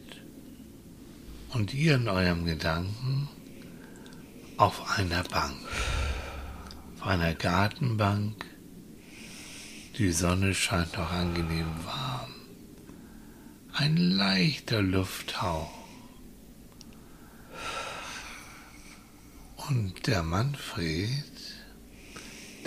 und 1.48 1.74
ihr 1.74 1.96
in 1.96 2.06
eurem 2.06 2.44
Gedanken 2.44 3.28
auf 4.56 4.96
einer 4.96 5.24
Bank, 5.24 5.56
auf 7.00 7.08
einer 7.08 7.34
Gartenbank. 7.34 8.44
Die 9.98 10.12
Sonne 10.12 10.54
scheint 10.54 10.96
noch 10.96 11.10
angenehm 11.10 11.66
warm. 11.84 12.34
Ein 13.72 13.96
leichter 13.96 14.82
Lufthauch. 14.82 15.70
Und 19.68 20.06
der 20.06 20.22
Manfred, 20.22 21.24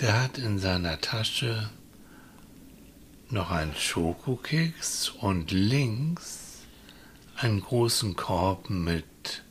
der 0.00 0.22
hat 0.22 0.38
in 0.38 0.58
seiner 0.58 1.00
Tasche 1.00 1.70
noch 3.30 3.50
einen 3.50 3.74
Schokokeks 3.74 5.08
und 5.08 5.50
links 5.50 6.62
einen 7.36 7.60
großen 7.60 8.16
Korb 8.16 8.70
mit 8.70 9.42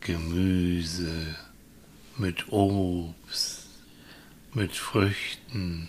Gemüse, 0.00 1.36
mit 2.16 2.50
Obst, 2.50 3.68
mit 4.54 4.74
Früchten. 4.74 5.88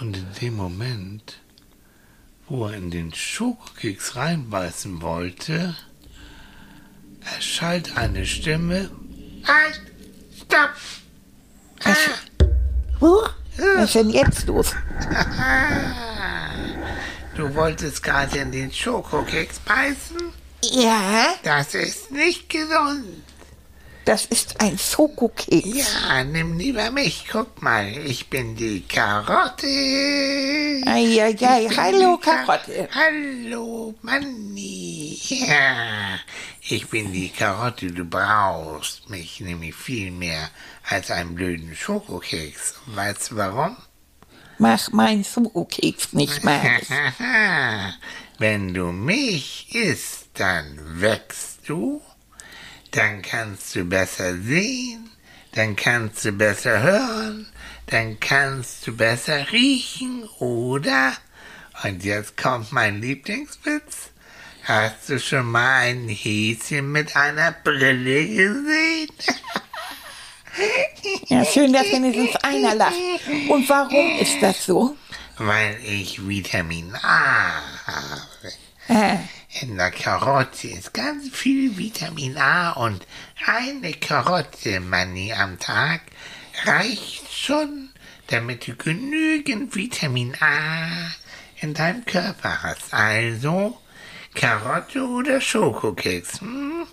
Und 0.00 0.16
in 0.16 0.26
dem 0.40 0.56
Moment, 0.56 1.40
wo 2.48 2.66
er 2.66 2.74
in 2.74 2.90
den 2.90 3.12
Schokokeks 3.14 4.16
reinbeißen 4.16 5.02
wollte, 5.02 5.76
erschallt 7.36 7.96
eine 7.98 8.24
Stimme. 8.24 8.90
Halt! 9.46 9.80
Stopp! 10.36 10.74
Huh? 13.00 13.28
Was 13.76 13.84
ist 13.84 13.94
denn 13.94 14.10
jetzt 14.10 14.46
los? 14.46 14.74
Du 17.36 17.54
wolltest 17.54 18.02
gerade 18.02 18.38
in 18.38 18.52
den 18.52 18.72
Schokokeks 18.72 19.58
beißen? 19.60 20.18
Ja, 20.62 21.34
Das 21.42 21.74
ist 21.74 22.10
nicht 22.10 22.48
gesund. 22.48 23.22
Das 24.10 24.24
ist 24.24 24.60
ein 24.60 24.76
Schokokeks. 24.76 25.68
Ja, 25.72 26.24
nimm 26.24 26.58
lieber 26.58 26.90
mich. 26.90 27.26
Guck 27.30 27.62
mal, 27.62 27.86
ich 28.04 28.28
bin 28.28 28.56
die 28.56 28.80
Karotte. 28.80 29.68
Eieiei, 30.84 31.68
hallo 31.76 32.16
die 32.16 32.24
Ka- 32.28 32.44
Karotte. 32.44 32.88
Hallo, 32.92 33.94
Manni. 34.02 35.16
Ja, 35.28 36.18
ich 36.68 36.88
bin 36.88 37.12
die 37.12 37.28
Karotte. 37.28 37.92
Du 37.92 38.04
brauchst 38.04 39.08
mich 39.08 39.38
nämlich 39.42 39.76
viel 39.76 40.10
mehr 40.10 40.50
als 40.88 41.12
einen 41.12 41.36
blöden 41.36 41.76
Schokokeks. 41.76 42.74
Weißt 42.86 43.30
du 43.30 43.36
warum? 43.36 43.76
Mach 44.58 44.90
meinen 44.90 45.22
Schokokeks 45.22 46.14
nicht 46.14 46.42
mal. 46.42 46.60
Wenn 48.40 48.74
du 48.74 48.86
mich 48.86 49.72
isst, 49.72 50.30
dann 50.34 50.80
wächst 51.00 51.60
du, 51.68 52.02
dann 52.92 53.22
kannst 53.22 53.74
du 53.74 53.84
besser 53.84 54.36
sehen, 54.36 55.10
dann 55.52 55.76
kannst 55.76 56.24
du 56.24 56.32
besser 56.32 56.82
hören, 56.82 57.46
dann 57.86 58.18
kannst 58.20 58.86
du 58.86 58.96
besser 58.96 59.50
riechen, 59.52 60.24
oder? 60.38 61.12
Und 61.82 62.04
jetzt 62.04 62.36
kommt 62.36 62.72
mein 62.72 63.00
Lieblingswitz. 63.00 64.10
Hast 64.64 65.08
du 65.08 65.18
schon 65.18 65.46
mal 65.46 65.80
ein 65.80 66.08
Häschen 66.08 66.92
mit 66.92 67.16
einer 67.16 67.52
Brille 67.52 68.26
gesehen? 68.26 69.08
Ja, 71.28 71.44
schön, 71.44 71.72
dass 71.72 71.86
wenigstens 71.92 72.34
einer 72.42 72.74
lacht. 72.74 72.94
Und 73.48 73.68
warum 73.68 74.18
ist 74.18 74.42
das 74.42 74.66
so? 74.66 74.96
Weil 75.38 75.78
ich 75.84 76.26
Vitamin 76.26 76.92
A 76.96 77.62
habe. 77.86 78.52
Äh, 78.88 79.16
In 79.58 79.76
der 79.76 79.90
Karotte 79.90 80.68
ist 80.68 80.94
ganz 80.94 81.28
viel 81.32 81.76
Vitamin 81.76 82.38
A 82.38 82.70
und 82.70 83.04
eine 83.44 83.92
Karotte, 83.94 84.78
Manni, 84.78 85.32
am 85.32 85.58
Tag 85.58 86.02
reicht 86.64 87.32
schon, 87.32 87.90
damit 88.28 88.68
du 88.68 88.76
genügend 88.76 89.74
Vitamin 89.74 90.36
A 90.40 90.88
in 91.56 91.74
deinem 91.74 92.04
Körper 92.04 92.62
hast. 92.62 92.94
Also 92.94 93.76
Karotte 94.36 95.04
oder 95.04 95.40
Schokokeks. 95.40 96.40
Hm? 96.40 96.86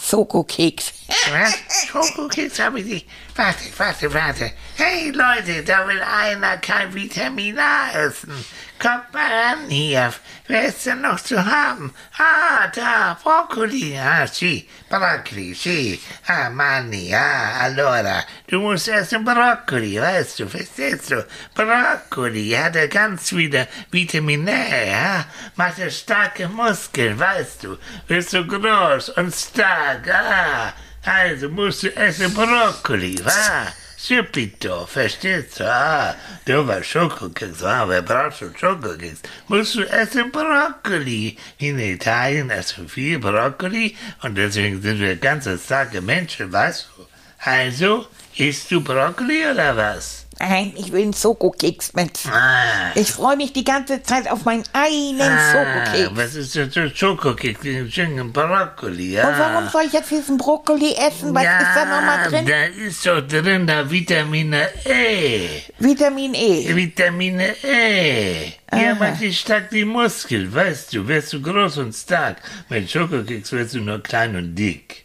Schokokeks. 0.00 0.92
Was? 1.32 1.88
Schokokeks 1.88 2.60
habe 2.60 2.80
ich 2.80 2.86
nicht. 2.86 3.08
Warte, 3.34 3.64
warte, 3.76 4.14
warte. 4.14 4.52
Hey 4.76 5.10
Leute, 5.10 5.64
da 5.64 5.88
will 5.88 6.00
einer 6.00 6.56
kein 6.58 6.94
Vitamin 6.94 7.58
A 7.58 7.90
essen. 7.92 8.44
Kommt 8.84 9.14
mal 9.14 9.32
ran 9.32 9.70
hier. 9.70 10.12
Wer 10.46 10.66
ist 10.66 10.84
denn 10.84 11.00
noch 11.00 11.18
zu 11.18 11.42
haben? 11.42 11.94
Ah, 12.18 12.66
da, 12.68 13.16
Brokkoli. 13.22 13.96
Ah, 13.98 14.26
sì, 14.26 14.68
Brokkoli, 14.90 15.54
sì. 15.54 15.98
Ah, 16.26 16.50
Manni, 16.50 17.14
ah, 17.14 17.60
allora. 17.62 18.22
Du 18.46 18.60
musst 18.60 18.88
essen 18.88 19.24
Brokkoli, 19.24 19.98
weißt 19.98 20.40
du, 20.40 20.48
verstehst 20.48 21.12
du? 21.12 21.26
Brokkoli 21.54 22.50
hat 22.50 22.76
er 22.76 22.88
ganz 22.88 23.30
viele 23.30 23.68
Vitamin 23.90 24.46
A, 24.50 24.84
ja? 24.84 25.24
Macht 25.56 25.78
er 25.78 25.90
starke 25.90 26.46
Muskeln, 26.46 27.18
weißt 27.18 27.64
du? 27.64 27.78
Bist 28.06 28.34
du 28.34 28.46
groß 28.46 29.08
und 29.16 29.34
stark, 29.34 30.06
ah. 30.12 30.74
Also 31.06 31.48
musst 31.48 31.84
du 31.84 31.96
essen 31.96 32.34
Brokkoli, 32.34 33.18
wa? 33.24 33.72
Subito, 34.06 34.84
verstehst 34.84 35.60
du? 35.60 35.64
Ah, 35.64 36.14
du 36.44 36.66
warst 36.66 36.90
Schokokeks, 36.90 37.62
ah, 37.64 37.86
braucht 38.02 38.36
schon 38.36 38.54
Schokokeks? 38.54 39.22
Musst 39.48 39.76
du 39.76 39.82
essen 39.84 40.30
Brokkoli. 40.30 41.38
In 41.56 41.78
Italien 41.78 42.50
essen 42.50 42.86
viel 42.86 43.18
Brokkoli 43.18 43.96
und 44.20 44.34
deswegen 44.34 44.82
sind 44.82 45.00
wir 45.00 45.16
ganz 45.16 45.48
starke 45.64 46.02
Menschen, 46.02 46.52
weißt 46.52 46.86
du? 46.98 47.06
Also, 47.38 48.06
isst 48.36 48.70
du 48.70 48.82
Brokkoli 48.82 49.46
oder 49.50 49.74
was? 49.74 50.23
Nein, 50.40 50.72
ich 50.76 50.90
will 50.92 51.02
einen 51.02 51.14
Schokokeks 51.14 51.92
mit. 51.94 52.18
Ah, 52.30 52.90
Ich 52.94 53.12
freue 53.12 53.36
mich 53.36 53.52
die 53.52 53.64
ganze 53.64 54.02
Zeit 54.02 54.28
auf 54.30 54.44
meinen 54.44 54.64
einen 54.72 55.20
ah 55.20 55.52
Schokokeks. 55.52 56.10
was 56.16 56.34
ist 56.34 56.56
das 56.56 56.72
für 56.74 56.90
Schokokeks? 56.94 57.60
Schönen 57.92 58.32
Brokkoli, 58.32 59.12
ja. 59.12 59.28
Und 59.28 59.38
warum 59.38 59.68
soll 59.68 59.82
ich 59.86 59.92
jetzt 59.92 60.10
diesen 60.10 60.36
Brokkoli 60.36 60.92
essen? 60.94 61.34
Was 61.34 61.44
ist 61.44 61.76
da 61.76 61.84
nochmal 61.84 62.28
drin? 62.28 62.46
Da 62.46 62.64
ist 62.86 63.06
doch 63.06 63.20
drin 63.26 63.66
da 63.66 63.88
Vitamine 63.90 64.68
E. 64.84 65.48
Vitamin 65.78 66.34
E. 66.34 66.74
Vitamine 66.74 67.54
E. 67.64 68.44
Ja, 68.72 68.92
Aha. 68.92 68.94
macht 68.98 69.20
dich 69.20 69.38
stark 69.38 69.70
die 69.70 69.84
Muskeln, 69.84 70.52
weißt 70.52 70.92
du. 70.94 71.06
Wirst 71.06 71.32
du 71.32 71.40
groß 71.40 71.78
und 71.78 71.94
stark. 71.94 72.38
Mit 72.68 72.90
Schokokeks 72.90 73.52
wirst 73.52 73.74
du 73.74 73.80
nur 73.80 74.02
klein 74.02 74.34
und 74.34 74.54
dick. 74.56 75.04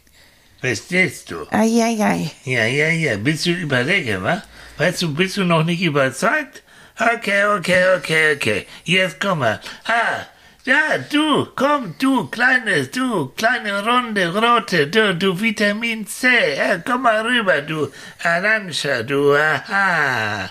Verstehst 0.59 1.31
du? 1.31 1.45
Eieiei. 1.51 2.31
Ja, 2.43 2.65
ja, 2.65 2.89
ja. 2.89 3.15
Bist 3.17 3.45
du 3.45 3.51
überlege, 3.51 4.21
wa? 4.21 4.41
Weißt 4.79 5.01
du, 5.01 5.13
bist 5.13 5.35
du 5.35 5.43
noch 5.43 5.65
nicht 5.65 5.81
überzeugt? 5.81 6.63
Okay, 6.97 7.43
okay, 7.43 7.97
okay, 7.97 8.35
okay. 8.35 8.65
Jetzt 8.85 9.19
komm 9.19 9.39
mal. 9.39 9.59
Ah, 9.83 10.25
ja, 10.63 10.97
du, 11.11 11.47
komm, 11.53 11.95
du, 11.99 12.27
kleines, 12.27 12.89
du, 12.89 13.27
kleine, 13.35 13.83
runde, 13.85 14.33
rote, 14.33 14.87
du, 14.87 15.13
du, 15.15 15.37
Vitamin 15.41 16.07
C. 16.07 16.55
Ja, 16.55 16.77
komm 16.77 17.01
mal 17.01 17.25
rüber, 17.25 17.61
du, 17.61 17.91
Arantxa, 18.23 19.03
du, 19.03 19.35
aha. 19.35 20.49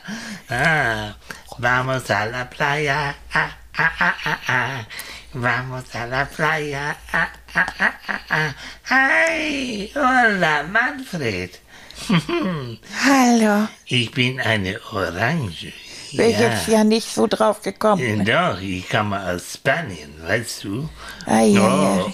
Ah, 0.50 1.14
vamos 1.58 2.10
a 2.10 2.26
la 2.26 2.44
playa, 2.44 3.14
ah, 3.32 3.50
ah, 3.78 3.92
ah, 3.98 4.14
ah, 4.26 4.38
ah. 4.46 4.86
Vamos 5.32 5.94
a 5.94 6.04
la 6.04 6.26
playa, 6.26 6.94
ah, 7.14 7.28
ah, 7.54 7.66
ah, 7.78 7.94
ah, 8.08 8.20
ah. 8.28 8.54
Hi, 8.90 9.90
hola, 9.94 10.64
Manfred. 10.64 11.58
Hallo. 13.04 13.68
Ich 13.86 14.10
bin 14.10 14.40
eine 14.40 14.80
Orange. 14.92 15.72
Wäre 16.12 16.30
jetzt 16.30 16.68
ja 16.68 16.84
nicht 16.84 17.06
so 17.12 17.26
drauf 17.26 17.60
gekommen. 17.60 18.24
Doch, 18.24 18.60
ich 18.60 18.88
komme 18.88 19.20
aus 19.20 19.54
Spanien, 19.54 20.14
weißt 20.22 20.64
du? 20.64 20.88
Eieiei. 21.26 21.60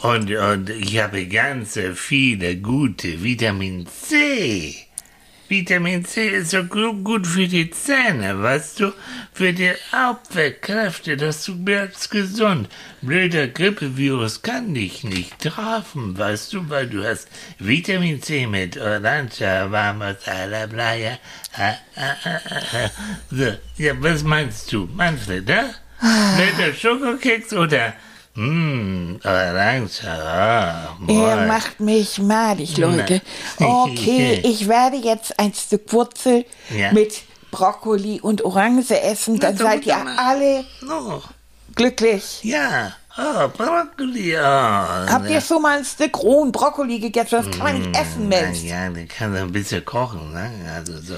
Oh, 0.03 0.09
und, 0.09 0.31
und 0.31 0.71
ich 0.71 0.99
habe 0.99 1.27
ganz 1.27 1.79
viele 1.95 2.57
gute 2.57 3.23
Vitamin 3.23 3.87
C. 3.87 4.84
Vitamin 5.55 6.05
C 6.05 6.31
ist 6.31 6.51
so 6.51 6.65
gut, 6.65 7.29
für 7.29 7.47
die 7.47 7.71
Zähne, 7.71 8.43
weißt 8.43 8.81
du? 8.81 8.93
Für 9.33 9.53
die 9.53 9.71
Abwehrkräfte, 9.93 11.17
dass 11.17 11.45
du 11.45 11.57
bleibst 11.57 12.11
gesund. 12.11 12.69
Blöder 13.03 13.47
Grippevirus 13.47 14.43
kann 14.43 14.75
dich 14.75 15.05
nicht 15.05 15.39
treffen, 15.39 16.19
weißt 16.19 16.55
du, 16.55 16.69
weil 16.69 16.89
du 16.89 17.05
hast 17.05 17.29
Vitamin 17.61 18.21
C 18.21 18.49
mit 18.49 18.77
Orange, 18.77 19.47
vamos 19.71 20.27
a 20.27 20.45
la 20.47 20.67
playa. 20.67 21.19
Ah, 21.57 21.75
ah, 21.95 22.17
ah, 22.25 22.41
ah, 22.51 22.61
ah. 22.73 22.91
So, 23.31 23.53
ja, 23.79 23.93
was 24.01 24.25
meinst 24.25 24.73
du, 24.73 24.89
Manfred, 24.93 25.49
ja? 25.49 25.73
Blöder 26.01 26.75
Schokokeks 26.75 27.53
oder, 27.53 27.95
hm, 28.35 29.21
Orange, 29.25 30.03
ah, 30.09 30.97
Ihr 31.07 31.47
macht 31.47 31.79
mich 31.81 32.19
madig, 32.19 32.77
Leute. 32.79 33.23
Okay, 33.61 34.41
ich 34.45 34.69
werde 34.69 34.97
jetzt 34.97 35.39
ein 35.39 35.55
Stück 35.55 35.93
Wurzel 35.93 36.45
Ja. 36.77 36.93
mit 36.93 37.23
Brokkoli 37.53 38.21
und 38.21 38.45
Orange 38.45 39.01
essen. 39.01 39.39
Dann 39.39 39.57
seid 39.57 39.87
ihr 39.87 39.97
alle 40.19 40.65
Oh, 40.91 41.21
glücklich. 41.77 42.41
ja, 42.43 42.93
oh, 43.17 43.49
Brokkoli, 43.49 44.37
oh. 44.37 44.41
Habt 44.43 45.31
ihr 45.31 45.41
schon 45.41 45.63
mal 45.63 45.79
ein 45.79 45.85
Stück 45.85 46.19
rohen 46.21 46.51
Brokkoli 46.51 46.99
gegessen? 46.99 47.37
Das 47.37 47.51
kann 47.51 47.59
man 47.61 47.79
nicht 47.81 47.97
essen, 47.97 48.29
Mensch. 48.29 48.63
Mm, 48.63 48.67
Ja, 48.67 48.89
den 48.91 49.07
kann 49.07 49.37
ein 49.37 49.53
bisschen 49.53 49.85
kochen, 49.85 50.33
ne? 50.33 50.51
Also 50.75 50.99
so. 51.01 51.15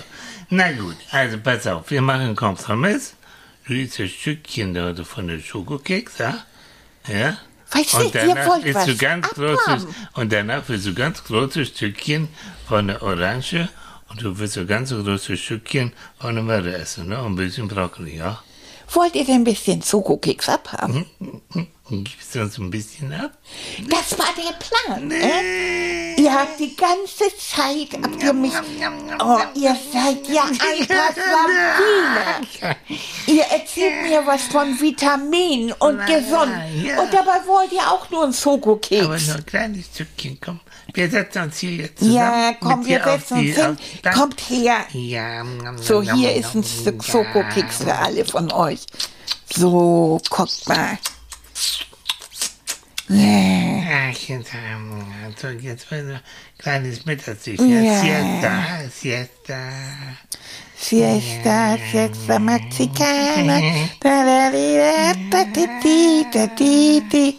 Na 0.50 0.70
gut, 0.72 0.96
also 1.10 1.38
pass 1.38 1.66
auf, 1.66 1.90
wir 1.90 2.02
machen 2.02 2.20
einen 2.20 2.36
Kompromiss. 2.36 3.14
Ein 3.68 3.90
Stückchen 3.90 5.04
von 5.04 5.26
der 5.26 5.38
Schokokeks, 5.40 6.18
ja? 6.18 6.34
Ja? 7.08 7.38
Weißt 7.72 7.94
du, 7.94 7.98
und 7.98 8.14
ihr 8.14 8.20
danach 8.20 8.46
wollt 8.46 8.64
isst 8.64 8.74
was 8.76 8.86
du 8.86 8.96
ganz 8.96 9.28
abhaben. 9.28 9.56
großes, 9.56 9.86
und 10.14 10.32
danach 10.32 10.68
wirst 10.68 10.86
du 10.86 10.94
ganz 10.94 11.24
große 11.24 11.66
Stückchen 11.66 12.28
von 12.68 12.86
der 12.86 13.02
Orange 13.02 13.68
und 14.08 14.22
du 14.22 14.38
wirst 14.38 14.54
so 14.54 14.64
ganz 14.64 14.90
große 14.90 15.36
Stückchen 15.36 15.92
von 16.18 16.34
der 16.34 16.44
Möhre 16.44 16.74
essen, 16.76 17.08
ne? 17.08 17.20
Und 17.20 17.32
ein 17.32 17.36
bisschen 17.36 17.68
Brokkoli, 17.68 18.16
ja? 18.16 18.42
Wollt 18.92 19.14
ihr 19.14 19.24
denn 19.24 19.36
ein 19.36 19.44
bisschen 19.44 19.82
Schokokeks 19.82 20.48
abhaben? 20.48 21.06
Gibst 21.88 22.34
du 22.34 22.40
uns 22.40 22.58
ein 22.58 22.70
bisschen 22.70 23.12
ab? 23.12 23.32
Das 23.88 24.18
war 24.18 24.26
der 24.36 24.54
Plan, 24.54 25.10
äh? 25.10 26.14
Ihr 26.20 26.32
habt 26.32 26.58
die 26.58 26.74
ganze 26.74 27.24
Zeit, 27.36 27.88
habt 28.02 28.22
ihr 28.22 28.32
mich... 28.32 28.52
Oh, 29.22 29.38
ihr 29.54 29.76
seid 29.92 30.26
ja 30.28 30.44
ein 30.48 30.86
paar 30.88 31.14
Vampire. 31.14 32.76
Ihr 33.26 33.42
erzählt 33.44 34.02
mir 34.02 34.26
was 34.26 34.42
von 34.44 34.80
Vitaminen 34.80 35.72
und 35.72 35.98
gesund. 36.06 36.52
Und 36.98 37.12
dabei 37.12 37.46
wollt 37.46 37.72
ihr 37.72 37.88
auch 37.90 38.08
nur 38.10 38.22
einen 38.24 38.32
Aber 38.32 38.40
Schokokeks. 38.40 39.26
nur 39.28 39.36
ein 39.36 39.46
kleines 39.46 39.86
Stückchen, 39.86 40.38
komm. 40.44 40.60
Wir 40.94 41.10
setzen 41.10 41.42
uns 41.42 41.58
hier 41.58 41.72
jetzt 41.72 41.98
zusammen. 41.98 42.14
Ja, 42.16 42.54
komm, 42.60 42.86
wir 42.86 43.02
setzen 43.04 43.38
uns 43.38 43.56
hin. 43.56 43.78
da- 44.02 44.10
Kommt 44.12 44.40
her. 44.48 44.78
Ja. 44.92 45.44
So, 45.76 46.02
hier 46.02 46.34
ist 46.34 46.54
ein 46.54 46.64
Stück 46.64 47.04
Schokokeks 47.04 47.78
für 47.78 47.94
alle 47.94 48.24
von 48.24 48.50
euch. 48.52 48.80
So, 49.52 50.20
guckt 50.30 50.68
mal. 50.68 50.98
Jetzt, 53.08 54.50
ähm, 54.54 55.04
so, 55.40 55.48
jetzt 55.48 55.90
mal 55.90 56.00
ein 56.00 56.20
kleines 56.58 57.04
Mittagstischchen. 57.06 57.84
Ja. 57.84 58.00
Siesta, 58.00 58.90
Siesta. 58.90 59.68
Siesta, 60.76 61.76
Siesta 61.92 62.38
Mexicana. 62.38 63.60
Da, 64.00 64.24
da, 64.24 64.50
di, 64.50 64.76
da, 64.76 65.12
da, 65.30 65.44
di, 65.44 65.66
di, 65.82 66.26
da, 66.32 66.46
di, 66.48 67.02
di. 67.12 67.38